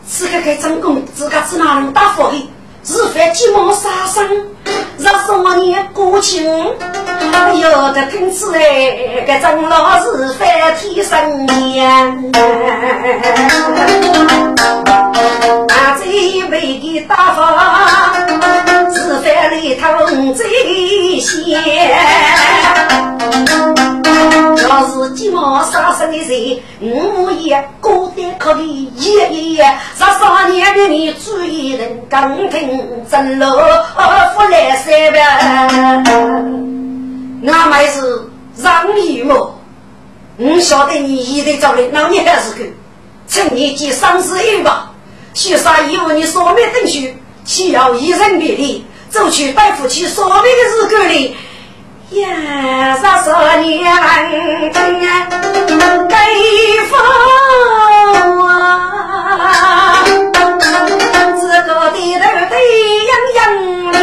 [0.07, 2.51] 此刻给张公自个子哪能打发的？
[2.85, 4.47] 是犯鸡毛杀生，
[4.99, 6.49] 让少年过情。
[7.33, 8.61] 哎呦，这听起来，
[9.27, 12.33] 这张老是犯天生烟。
[15.69, 16.05] 那这
[16.49, 19.83] 位的大方，是犯里头
[20.33, 21.61] 最险。
[24.69, 29.65] 要是寂寞杀生的人，我也孤单可以爷爷，
[29.95, 35.25] 十三年的你主一人刚听真路不来三遍，
[37.43, 39.55] 那妹子让你么？
[40.39, 42.75] 我晓得你一定找的，那你还是去，
[43.29, 44.91] 趁你接三十一吧。
[45.33, 47.15] 许啥义务你说没等许，
[47.45, 51.37] 岂要一人别离，走去带夫妻说别的日子里。
[52.11, 53.85] 呀，十三年
[56.09, 56.15] 给
[56.87, 56.95] 夫
[58.47, 60.05] 啊，
[61.41, 62.55] 这个低头的
[63.09, 63.39] 洋洋
[63.93, 63.95] 脸，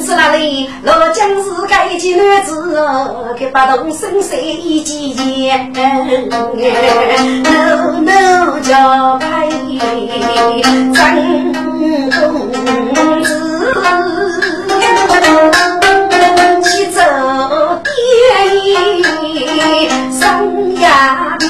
[0.00, 6.50] 是那里老将是该几男子哦，给把动身谁一几件，no
[8.00, 9.48] no 叫拍
[10.92, 13.15] 真公子。
[16.62, 17.00] 去走
[17.84, 17.94] 电
[18.64, 19.02] 影
[20.12, 20.20] 生
[20.76, 20.84] 涯
[21.38, 21.44] 边，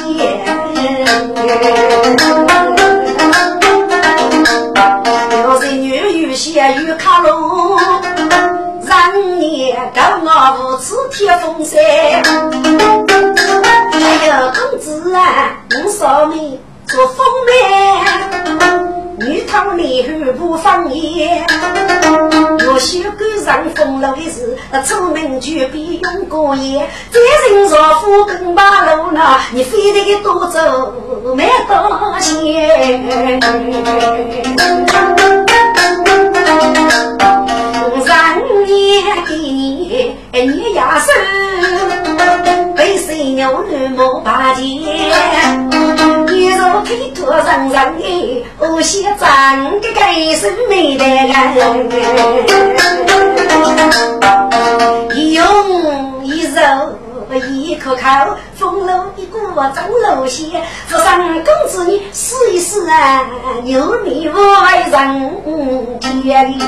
[5.43, 5.89] 要是女
[6.23, 6.45] 有些
[6.87, 7.29] 有卡路，
[8.85, 8.91] 让
[9.41, 10.01] 你高
[10.31, 11.81] 傲无耻贴风扇。
[13.93, 13.95] 哎
[14.27, 15.19] 呦，公子啊，
[15.71, 17.55] 你上面做封面。
[19.27, 21.45] 女讨你后不放言，
[22.69, 26.89] 我修赶上风流的事，出门就必用过夜。
[27.11, 27.19] 在
[27.53, 29.21] 人若富跟马路呢，
[29.53, 30.95] 你非得多走
[31.35, 33.41] 没多些。
[38.07, 42.46] 三年给你你压手，背水
[43.37, 51.35] 牛肉莫把钱，你若推脱人人的，我先斩个该是没得人，
[55.35, 55.86] 用。
[57.39, 58.01] 一口口，
[58.55, 63.27] 风楼一股钟楼线，这三公子你试一试啊，
[63.65, 65.31] 牛米外人
[66.23, 66.59] 天里，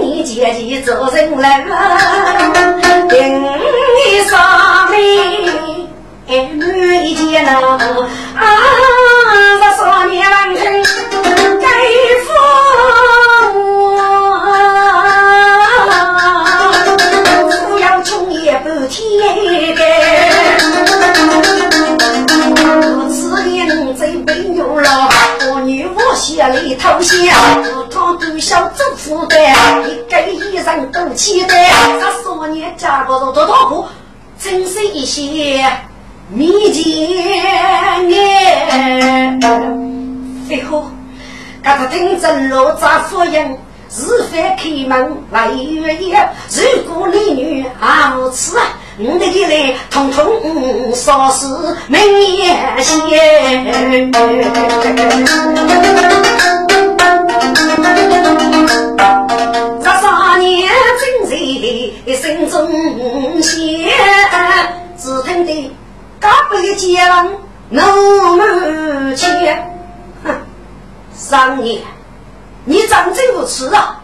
[0.00, 1.74] 你姐姐做人来了，
[3.08, 4.98] 顶你上面
[6.58, 7.50] 满一件呐，
[8.36, 8.40] 啊，
[9.60, 10.32] 这少年郎。
[10.54, 10.82] 天
[24.22, 25.08] 年真被牛了，
[25.50, 27.18] 我女我血里偷香，
[27.62, 31.68] 我堂都想做负担，一个衣裳都期待。
[32.00, 33.84] 他说你嫁不着多大户，
[34.38, 35.66] 真是一些
[36.28, 36.84] 迷奸
[38.12, 39.38] 哎。
[40.48, 40.84] 废话，
[41.62, 43.56] 刚才听真罗咋敷衍？
[43.94, 48.56] 是非开门来月夜，如果你女还无耻，
[48.98, 51.98] 我的一来统统烧死明
[52.36, 53.72] 眼线。
[59.82, 60.70] 这三年
[61.00, 61.36] 正在
[62.14, 63.88] 心中线，
[64.98, 65.74] 只听得
[66.20, 67.32] 高北江
[67.70, 67.80] 怒
[68.36, 69.72] 目前，
[70.22, 70.34] 哼，
[71.14, 71.80] 三年。
[72.66, 74.02] 你长真无耻啊！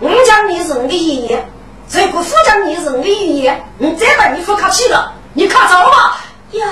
[0.00, 1.48] 我讲你认个一年，
[1.90, 6.16] 如果副讲你认个一年，我再把你付客气了，你看着了吗？
[6.52, 6.66] 呀，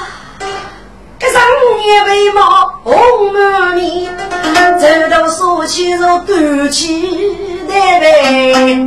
[1.19, 1.43] 这三
[1.81, 4.15] 年为毛红满面，
[4.79, 7.35] 走到说起若断气
[7.67, 8.83] 的呗。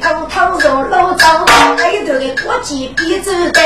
[0.00, 1.46] 偷偷入老庄，
[1.76, 3.62] 还头的国际比走单，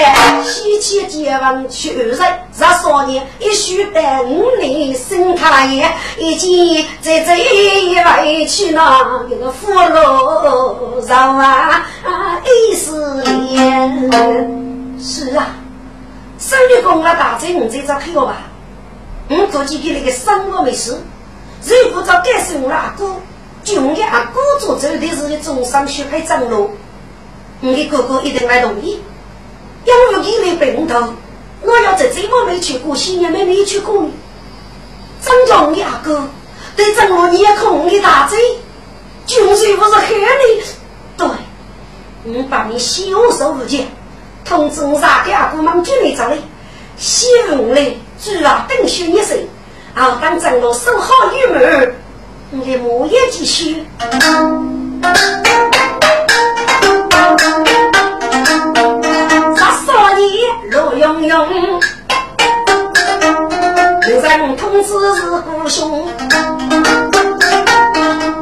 [0.87, 2.16] 西迁结婚去日，十
[2.53, 11.84] 三年一须待五年生他爷，已经在这一回去那一个俘虏上啊
[12.45, 12.93] 一十
[13.24, 14.09] 年。
[15.01, 15.57] 是啊，
[16.39, 18.37] 生日公啊大在我这张票吧，
[19.28, 21.01] 我估计给那个生活没事，
[21.64, 23.16] 如果找该是我阿哥。
[23.64, 26.70] 就的阿哥做走的是种上学派长路，
[27.59, 29.01] 你的哥哥一定来同意。
[29.87, 31.14] 因为你没病头，
[31.62, 34.11] 我要在这么没去过，新年没没去过呢。
[35.22, 36.28] 张家的阿哥
[36.74, 38.39] 对张罗你也空的大嘴，
[39.24, 40.62] 就是不是害你？
[41.16, 41.28] 对，
[42.24, 43.87] 我把你修手无间，
[44.45, 46.12] 通知我啥个阿哥忙进来。
[46.16, 46.41] 找你，
[46.97, 49.49] 希望嘞，主要等休一岁，
[49.95, 51.95] 好当张罗守好玉门。
[52.51, 53.84] 你的木叶继续，
[61.27, 61.81] 用。
[64.07, 66.07] 刘三通知是故兄，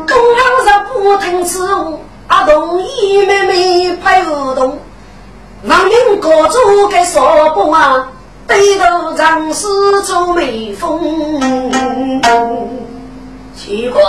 [0.07, 4.79] 东方日不听此话，阿东一妹妹拍耳洞，
[5.65, 8.09] 王民各主该说不啊，
[8.47, 11.41] 对头让四周没风。
[13.57, 14.03] 奇怪，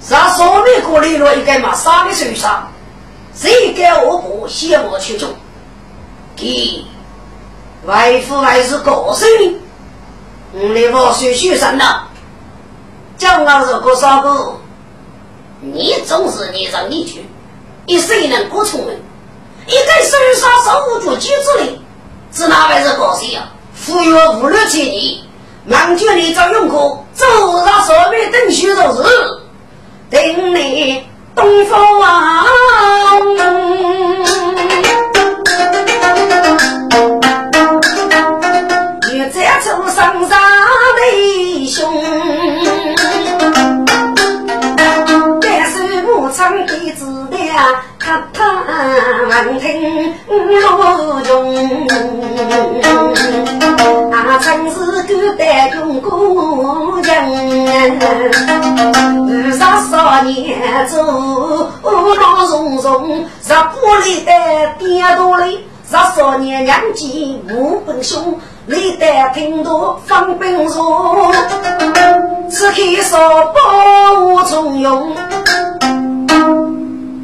[0.00, 1.36] 啥说明过来了？
[1.36, 2.68] 一个嘛，啥的受伤？
[3.34, 5.26] 谁该我不先我去救？
[6.38, 6.84] 给
[7.84, 9.26] 外父还是高手，
[10.52, 12.02] 你的我水学生呐，
[13.16, 14.60] 讲俺是个啥个？
[15.60, 17.26] 你总是你让你去，
[17.86, 18.94] 你谁能过聪明？
[19.66, 21.80] 一个手上守不住机子里。
[22.30, 23.48] 是哪位是高手呀？
[23.86, 25.24] 忽悠无六千年，
[25.64, 27.26] 忙叫你找用过，走
[27.64, 29.06] 上上面等许多日，
[30.10, 32.46] 等你东方王。
[39.98, 40.38] 生上
[40.96, 41.92] 的兄，
[45.42, 47.36] 但是不唱的子的。
[47.98, 48.40] 他他
[49.28, 51.52] 闻听我中，
[54.12, 54.76] 啊，曾是
[55.08, 57.12] 古代用过人，
[59.26, 59.58] 二十
[59.90, 60.94] 少年走
[61.82, 63.72] 老重重，十八
[64.04, 64.30] 里的
[64.78, 71.32] 爹多里，十少年娘亲无本兄，历代听多方便说，
[72.50, 73.18] 此刻说
[73.54, 75.16] 保我重用。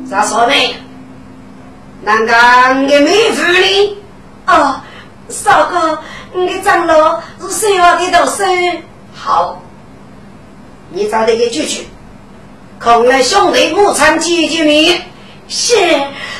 [0.09, 0.55] 咋说呢？
[2.01, 3.99] 难道你没福利？
[4.47, 4.81] 哦，
[5.29, 5.99] 少哥，
[6.33, 8.45] 你的长老是谁话的都是
[9.15, 9.61] 好。
[10.89, 11.87] 你找那个去去，
[12.83, 15.03] 恐来兄弟母参见见面。
[15.47, 15.75] 是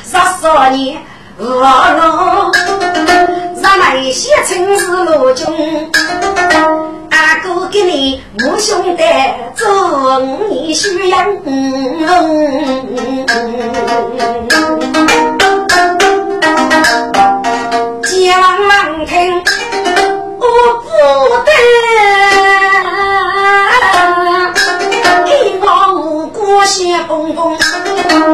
[0.03, 0.97] 十少年
[1.37, 2.53] 我老，
[3.61, 5.91] 让那些城市路中。
[7.11, 9.03] 阿哥给你母兄弟
[9.57, 11.17] 做你需要，
[18.03, 18.13] 家
[18.57, 19.43] 郎听
[20.39, 20.45] 我
[20.83, 20.87] 不
[21.45, 21.51] 得，
[25.27, 27.59] 一往过些风风，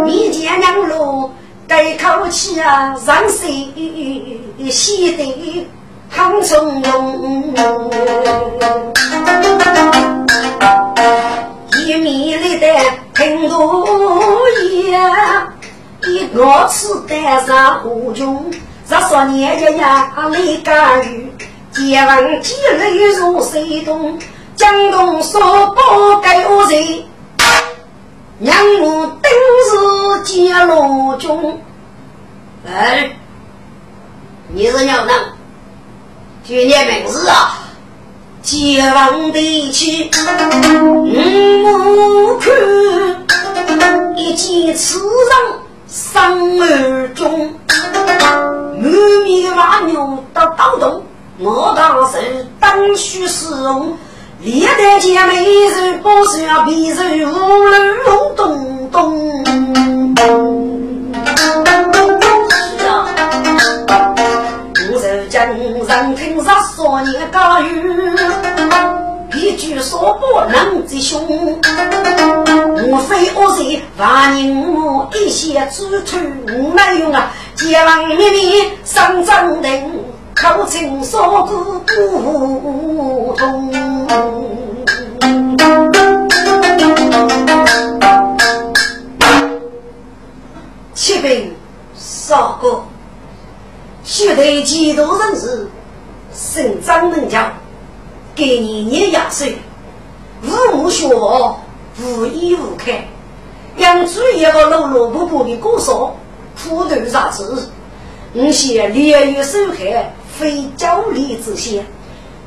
[0.04, 1.30] 你见两路
[1.70, 3.68] 该口气啊，让谁
[4.68, 5.68] 喜得？
[6.12, 7.54] 唐从容，
[11.78, 12.66] 一米里的
[13.14, 13.86] 听多
[14.68, 15.00] 言，
[16.08, 18.50] 一个次带上无穷，
[18.88, 20.10] 这说年爷爷来
[20.64, 21.32] 干预，
[21.70, 24.18] 结完几泪如水东，
[24.56, 27.04] 江东说不该我人，
[28.42, 29.30] 娘母定
[29.68, 31.60] 是接罗中，
[32.66, 33.10] 哎，
[34.48, 35.12] 你是娘呢？
[36.42, 37.58] 去念名字啊！
[38.40, 40.10] 解放地区，
[41.64, 47.54] 我看一见此人生而中，
[48.80, 51.02] 满面瓦牛到刀洞，
[51.40, 53.94] 我当时当须使用，
[54.42, 59.44] 历代姐妹人不下皮肉无论隆咚咚。
[65.86, 68.16] 人听十少年家语，
[69.34, 71.22] 一句说不能吉凶。
[72.82, 76.16] 无非恶人万人我一些之徒
[76.54, 80.02] 无奈用啊，结王秘密上张庭，
[80.40, 83.70] 口称说个不通。
[90.94, 91.54] 启禀
[91.94, 92.82] 少哥。
[94.02, 95.68] 学得几多人士，
[96.32, 97.52] 身长能教，
[98.34, 99.58] 给你年廿岁，
[100.42, 101.06] 五目学，
[102.02, 102.90] 无依无靠，
[103.76, 106.16] 养出一个落落不不的歌手，
[106.64, 107.68] 苦头啥子？
[108.32, 111.84] 你些烈于受害，非教理之先，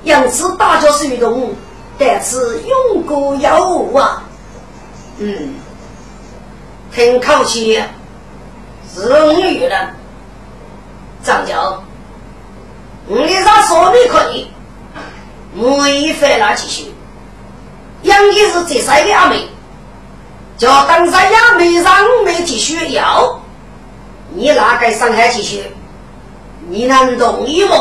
[0.04, 1.54] 因此大家随动，
[2.00, 4.24] 但是勇过要武啊！
[5.20, 5.54] 嗯，
[6.92, 7.80] 听口气
[8.92, 9.90] 是女人。
[11.22, 11.54] 张九，
[13.06, 14.48] 你啥说没可以？
[15.54, 16.92] 没法拿继续。
[18.02, 19.48] 杨的是这三个阿妹，
[20.58, 21.94] 叫当山亚妹让
[22.26, 23.40] 妹继续要，
[24.34, 25.64] 你哪个上海继续？
[26.70, 27.74] 你能同意不？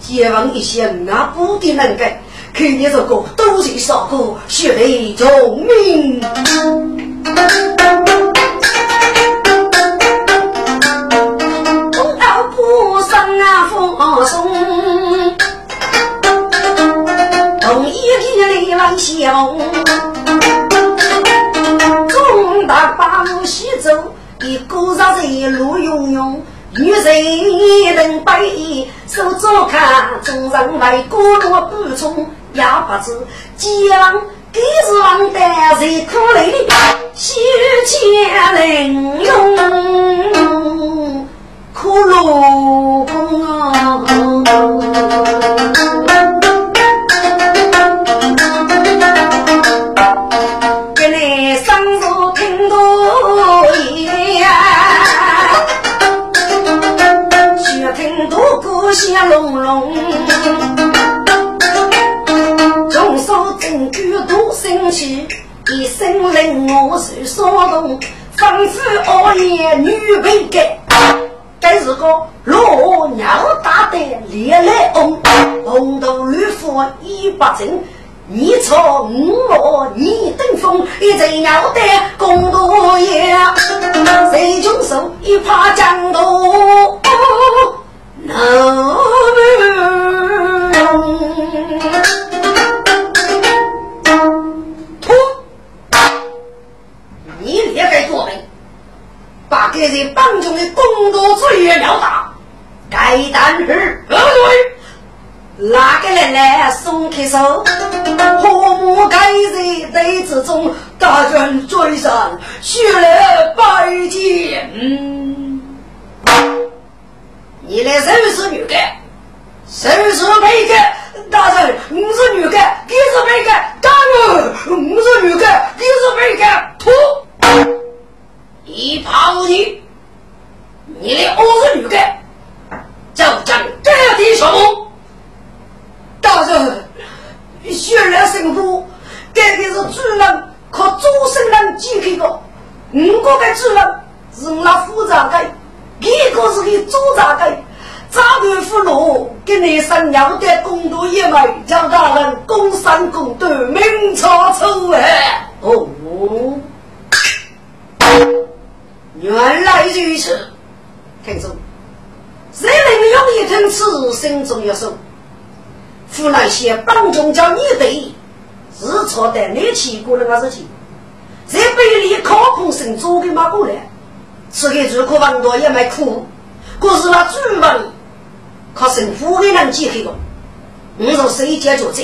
[0.00, 2.20] 结婚一些那不的能干，
[2.52, 6.20] 看你这个都是少个学得聪明。
[13.96, 14.52] 放松，
[17.60, 19.56] 同一匹里来相，
[22.08, 23.90] 中大把路西走，
[24.42, 26.36] 一个上人路庸庸，
[26.76, 31.38] 女人一人背，手左看，众人为过路
[31.70, 33.16] 不从，也不知
[33.56, 34.20] 几郎
[34.52, 35.38] 给是王的
[35.78, 36.52] 谁可怜，
[37.14, 37.38] 西
[37.86, 38.10] 前
[38.54, 38.92] 人
[39.24, 39.56] 用
[41.72, 43.06] 苦路
[43.44, 44.00] 啊。
[58.94, 59.92] 血隆隆，
[62.88, 65.26] 众手正举都生气，
[65.68, 67.98] 一声令我受骚动，
[68.38, 69.92] 吩咐熬夜女
[70.22, 70.78] 被盖。
[71.60, 72.06] 这是个
[72.44, 73.28] 老娘
[73.64, 75.20] 大的烈来红，
[75.64, 77.82] 红头绿发一把针，
[78.28, 81.80] 你朝我你登峰，一阵要得
[82.16, 83.36] 共度夜，
[84.30, 85.63] 谁穷手一把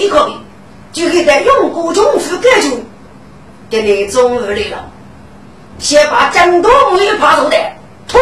[0.00, 0.32] 谁解决这个的？
[0.92, 2.70] 就给在用国中府解决，
[3.68, 4.90] 给你中午来了，
[5.78, 7.56] 先把江东没爬出的
[8.08, 8.18] 吐。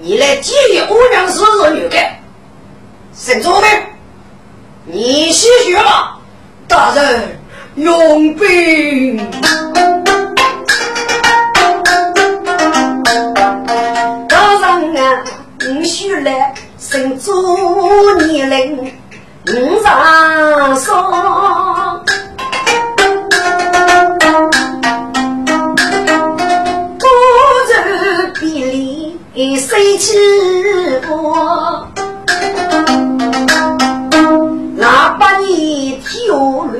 [0.00, 1.40] 你来解决我娘是
[1.74, 1.98] 女的，
[3.14, 3.82] 沈主任，
[4.84, 6.18] 你谢血吧，
[6.68, 7.40] 大人
[7.74, 9.20] 用兵。
[15.84, 17.34] 须来生做
[18.26, 18.92] 年龄
[19.44, 22.04] 五上霜，
[26.96, 27.08] 多
[27.66, 27.74] 愁
[28.38, 28.66] 别
[29.34, 30.16] 离谁起
[31.04, 31.88] 波？
[34.76, 36.72] 那八年天下乱，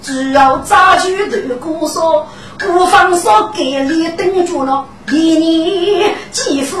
[0.00, 2.26] 只要扎住头骨烧，
[2.66, 6.78] 无妨烧给你等住了，一年几副。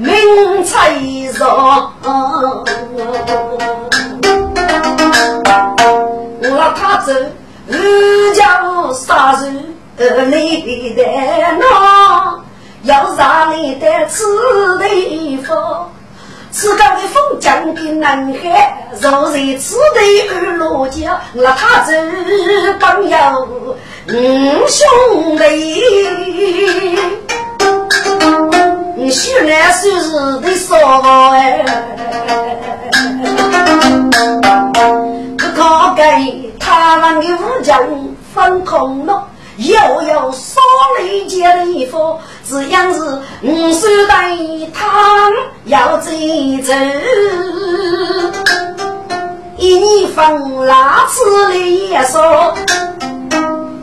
[0.00, 0.94] 明彩
[1.32, 1.92] 上，
[6.40, 7.12] 我他走，
[7.66, 10.38] 日叫杀人来
[10.94, 11.02] 的
[11.58, 11.64] 那，
[12.84, 15.90] 要让你的此地方，
[16.52, 21.92] 此高的风江的南海，若在此地而落脚，我他走
[22.78, 23.16] 朋友，
[24.12, 24.14] 五
[24.68, 25.44] 兄弟。
[29.00, 30.74] 你许来岁日的少
[31.30, 31.64] 哎，
[35.38, 37.80] 可靠给他们的武将
[38.34, 40.60] 分空了，又有少
[40.98, 43.00] 雷杰的衣服，只样是
[43.42, 44.36] 五手带
[44.74, 45.30] 他
[45.66, 46.10] 要走
[46.64, 46.74] 走，
[49.58, 52.52] 一年分那次的也少，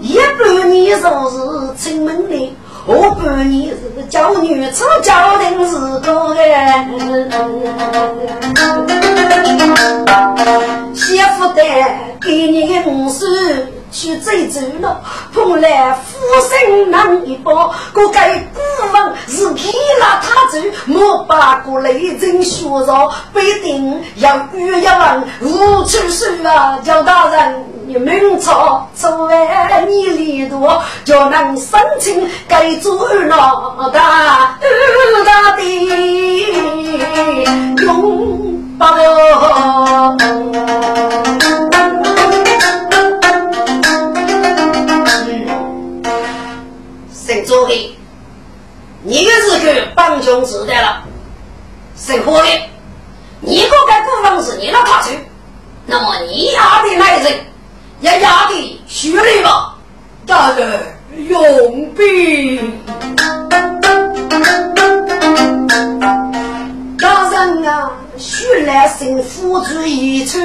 [0.01, 2.53] 一半年就是进门的。
[2.87, 3.77] 我半你是
[4.07, 6.87] 娇女出家庭是个哎，
[10.93, 11.63] 媳妇的
[12.21, 13.25] 给你的五十
[13.91, 15.01] 去走走了，
[15.45, 18.59] 碰来富生难一包，我该古
[18.91, 19.61] 文是给
[19.99, 27.63] 了他走，莫把过来人学着，必定要遇一问无处说啊，叫大人。
[27.85, 29.47] 你明朝作为
[29.87, 34.57] 你力多，叫能生情该做老大
[35.19, 35.63] 大的
[37.83, 38.95] 拥抱。
[47.67, 47.97] 的，
[49.03, 51.03] 你的是个帮穷时代了，
[51.95, 52.49] 沈活的，
[53.41, 55.17] 你不该不房是你那他去。
[55.85, 57.45] 那么你压的那人，
[58.01, 59.75] 也压的血泪吧？
[60.25, 60.79] 大人
[61.27, 62.81] 用兵。
[66.99, 70.39] 大人啊，许来生父子一处，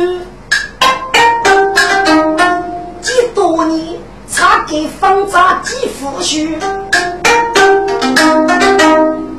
[3.00, 3.98] 几多年
[4.40, 6.38] 才给方丈几副书？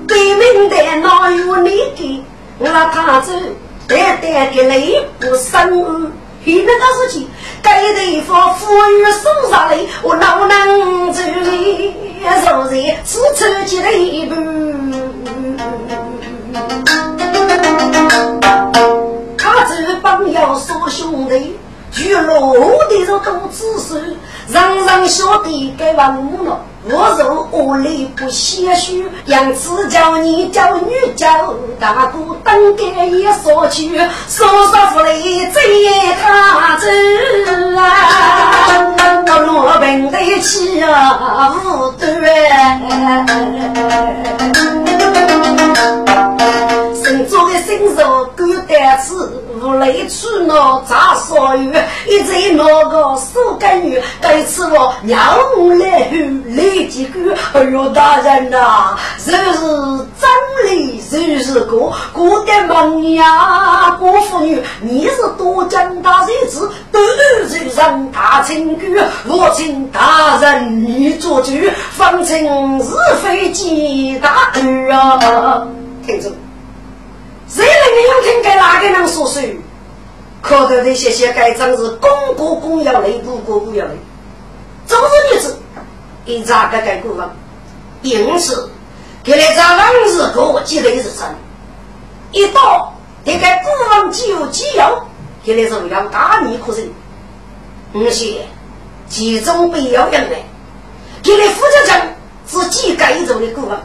[0.07, 2.23] 对面的哪有你给？
[2.59, 3.33] 我他走。
[3.87, 6.11] 代代给雷不生儿，
[6.45, 7.27] 遇那个事情，
[7.63, 11.95] 该地方富裕送上来，我哪能走你？
[12.21, 12.39] 若然
[12.69, 14.35] 是出几雷不？
[19.35, 21.57] 他这帮要说兄弟，
[21.91, 22.55] 举落
[22.87, 24.15] 的这都子孙，
[24.51, 26.59] 人人晓得该忘了。
[26.83, 33.95] 我若恶里不些许，样子叫你叫女叫大哥，等给一说去，
[34.27, 35.61] 说说福利这
[36.23, 36.89] 他子
[37.77, 38.95] 啊，
[39.27, 42.09] 我罗平的气啊无端。
[47.03, 51.71] 身做的身手够胆子，无雷出那咋说有？
[52.07, 55.19] 一在那个苏干女，该吃我娘
[55.77, 57.35] 来后来几个？
[57.53, 59.59] 哎呦大人呐，这是
[60.19, 60.29] 真
[60.65, 63.91] 理，这是过过的梦呀！
[63.99, 66.99] 郭妇女，你是多讲大日子，都
[67.47, 71.51] 是人大清官，我请大人你做主，
[71.91, 75.67] 方称是非几大儿啊！
[76.05, 76.31] 听着。
[77.53, 79.41] 谁能有听给哪个人说说？
[80.41, 83.91] 可得的些些盖章是公过公要累，不过不要累。
[84.87, 85.59] 总是日子
[86.25, 87.31] 一咋个盖过方？
[88.01, 88.71] 因此，
[89.23, 91.27] 给来咱往日过积累是真。
[92.31, 92.91] 一到
[93.23, 95.03] 得该古方既有既有，
[95.43, 96.89] 给来是要大逆可忍。
[97.93, 98.45] 而且
[99.07, 100.35] 其中不要样的，
[101.21, 102.01] 给来负责讲
[102.47, 103.79] 自己盖走的古方，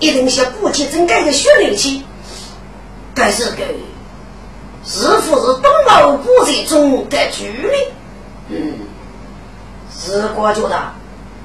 [0.00, 2.02] 一定是过去真盖的血力气。
[3.14, 3.62] 但是个
[4.84, 7.92] 是否是东欧古在中的距离？
[8.48, 8.78] 嗯，
[9.94, 10.92] 是我觉得，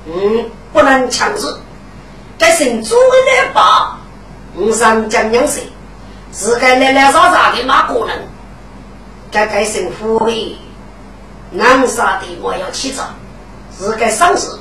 [0.06, 1.54] 嗯，不能强制。
[2.38, 3.98] 该姓朱的来把，
[4.56, 5.62] 我上讲两声，
[6.34, 8.28] 是该来来啥啥的马个人？
[9.32, 10.60] 该该姓胡的，
[11.52, 13.04] 南沙的我要起早，
[13.78, 14.58] 是该丧事，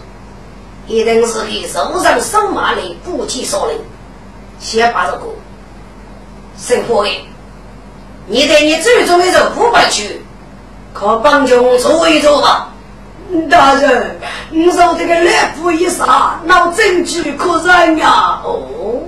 [0.86, 3.78] 一定是给手上手马的不计所令，
[4.58, 5.26] 先把这个。
[6.56, 7.28] 生活的，
[8.26, 10.22] 你在你最终的这五百去，
[10.92, 12.68] 可帮穷做一做吧。
[13.50, 14.16] 大人，
[14.50, 18.40] 你说这个来福一杀，闹证据可认呀？
[18.44, 19.00] 哦，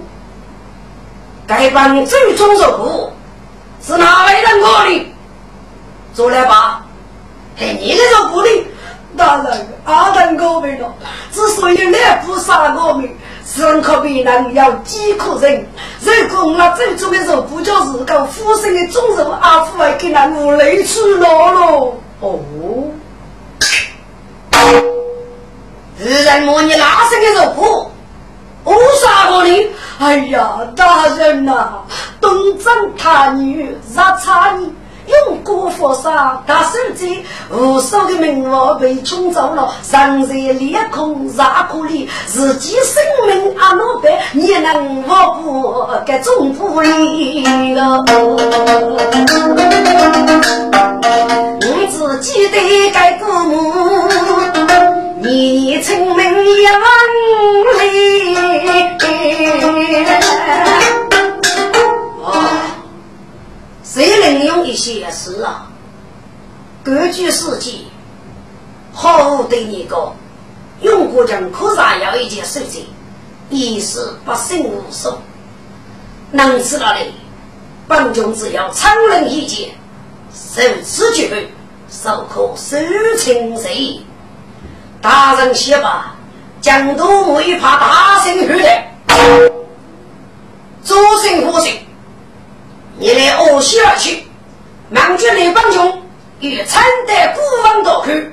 [1.47, 3.13] 该帮最终任务
[3.83, 5.15] 是哪来的我的？
[6.13, 6.85] 做来吧，
[7.57, 8.67] 嘿，你这个不理。
[9.17, 10.93] 大人，阿等高明了，
[11.33, 13.09] 之所以来福杀我们。
[13.55, 15.65] 人可比人要饥可忍，
[16.01, 21.95] 如果我最终的时候不叫自个夫生的忠肉，阿父会给那无泪去了喽。
[22.21, 22.41] 哦，
[25.97, 27.87] 自然摸你拉生的肉脯，
[28.65, 29.71] 我杀过你。
[29.99, 31.79] 哎呀，大人呐，
[32.21, 34.75] 东征他女，杀差你。
[35.07, 48.05] 用过佛杀，他手机无数的名望被冲走了，人在裂空杀苦里，自己生命阿罗白，你能活不该中不里了？
[51.63, 52.59] 我自己的
[52.93, 54.09] 该过目，
[55.23, 56.83] 你聪明一万
[57.81, 57.97] 里。
[63.97, 65.71] 谁能用一些事啊？
[66.85, 67.87] 根据实际，
[68.93, 70.15] 好对你讲，
[70.83, 72.85] 用国将可啥要一件事情，
[73.49, 75.15] 一时不胜无数。
[76.31, 77.07] 能吃了的，
[77.89, 79.71] 本君只要参人意见，
[80.31, 81.49] 受此举，
[81.89, 82.77] 受可收
[83.17, 84.03] 清谁？
[85.01, 86.17] 大人写吧，
[86.61, 88.83] 江东未怕大圣去的，
[90.85, 91.73] 诸神火神。
[92.99, 94.25] 你来我西而去，
[94.89, 96.03] 忙着刘帮穷，
[96.41, 98.33] 与参的孤王道去。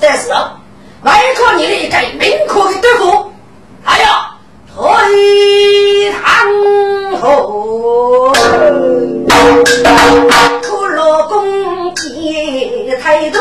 [0.00, 0.52] 这时候，
[1.02, 3.30] 外靠你来一个明可的对付，
[3.84, 4.08] 还要
[4.74, 8.32] 退堂后。
[10.62, 13.40] 苦劳公鸡太多。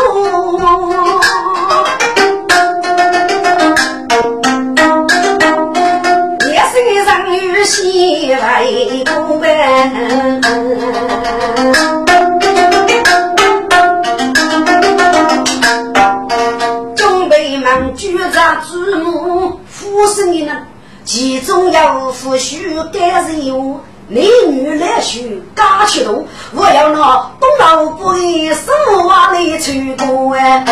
[22.58, 23.80] 有夫婿干任务。
[24.12, 26.26] 男女来学家去读，
[26.56, 28.74] 我要拿东老不的生
[29.06, 30.66] 娃来传过哎。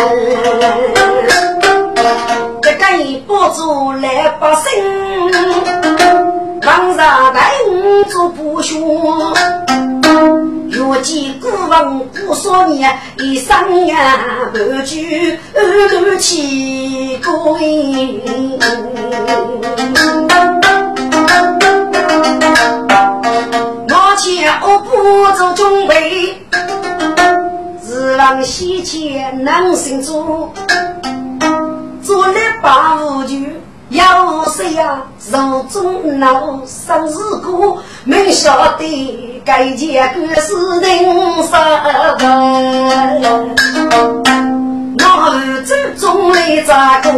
[2.63, 4.83] 这个一帮助来百姓，
[6.65, 8.75] 王上带我做不学。
[10.71, 14.17] 若见古往古少年，一生呀
[14.51, 18.23] 不惧二七鬼。
[24.69, 24.91] 我不
[25.37, 26.35] 做准备，
[27.85, 30.51] 日郎西前能行住，
[32.03, 33.35] 做了八五九，
[33.89, 35.03] 要谁呀？
[35.19, 37.13] 手中闹生日
[37.45, 41.57] 过，没晓得该件个事定啥
[42.17, 42.25] 个？
[44.97, 47.09] 那儿子中来咋个？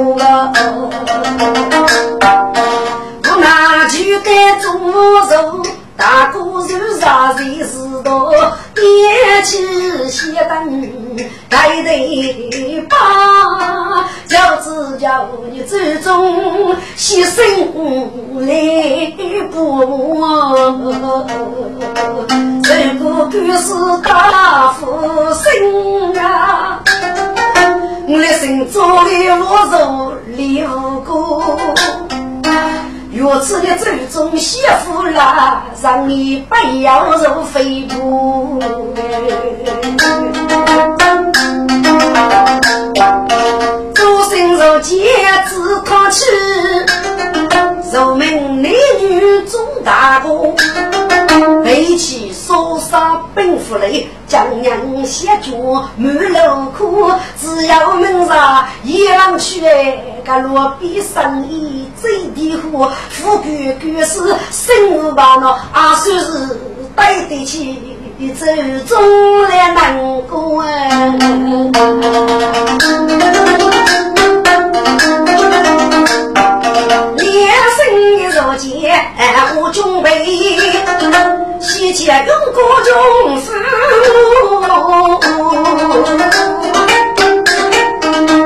[4.10, 4.30] 我拿去给
[4.60, 4.74] 做
[5.30, 5.64] 肉。
[5.96, 8.34] 大哥是啥人是多，
[8.74, 10.82] 点起些灯，
[11.50, 11.92] 盖头
[12.90, 12.96] 把，
[14.26, 17.36] 叫子叫你祖宗牺牲
[18.40, 19.12] 来
[19.52, 20.18] 补。
[22.64, 24.88] 这个可是大福
[25.34, 26.82] 星啊！
[28.08, 30.66] 我的心做的我做六
[31.02, 31.10] 个。
[33.12, 38.60] 如此的祖宗媳妇啦，让你不要入非不。
[43.96, 45.12] 做生做姐
[45.48, 46.24] 只靠气，
[47.92, 50.56] 入门男女做大功。
[52.00, 53.92] 背起烧杀奔赴来，
[54.26, 55.52] 江洋写脚
[55.98, 66.58] 满路苦，只要门上一郎去哎，个落笔生意最地户，富贵贵是生无把恼，啊算是
[66.96, 67.78] 对得起
[68.34, 68.46] 走
[68.88, 70.90] 中来难过哎。
[77.18, 77.78] 连生
[78.16, 79.06] 一若见
[79.58, 81.39] 我准备。
[81.60, 83.52] 西前用过中夫，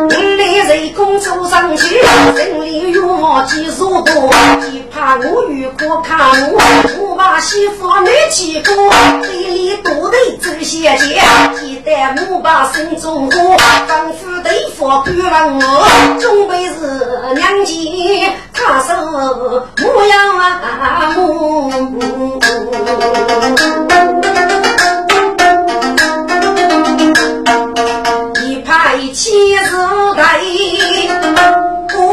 [0.09, 1.99] 你人工走上去，
[2.35, 2.62] 心
[3.33, 4.03] 里愿望几十多，
[4.69, 6.17] 你怕我遇过看
[6.51, 6.59] 我，
[6.99, 8.75] 我把媳妇没见过，
[9.23, 11.23] 嘴里多的走些钱，
[11.59, 11.91] 记得
[12.29, 13.57] 我把心中话，
[13.87, 15.85] 丈夫对方敢问我，
[16.19, 18.31] 准备是娘亲。
[18.53, 18.95] 他说
[19.81, 21.71] 我要啊母，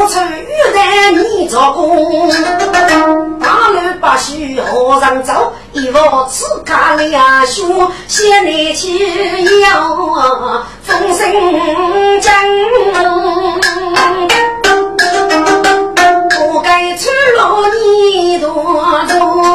[0.07, 2.29] 出玉带你做工，
[3.39, 9.97] 大路不许和尚走，一佛此家两兄，先来去要
[10.83, 11.31] 风声
[12.21, 12.31] 真。
[16.29, 18.49] 不该出老你多
[19.07, 19.50] 做。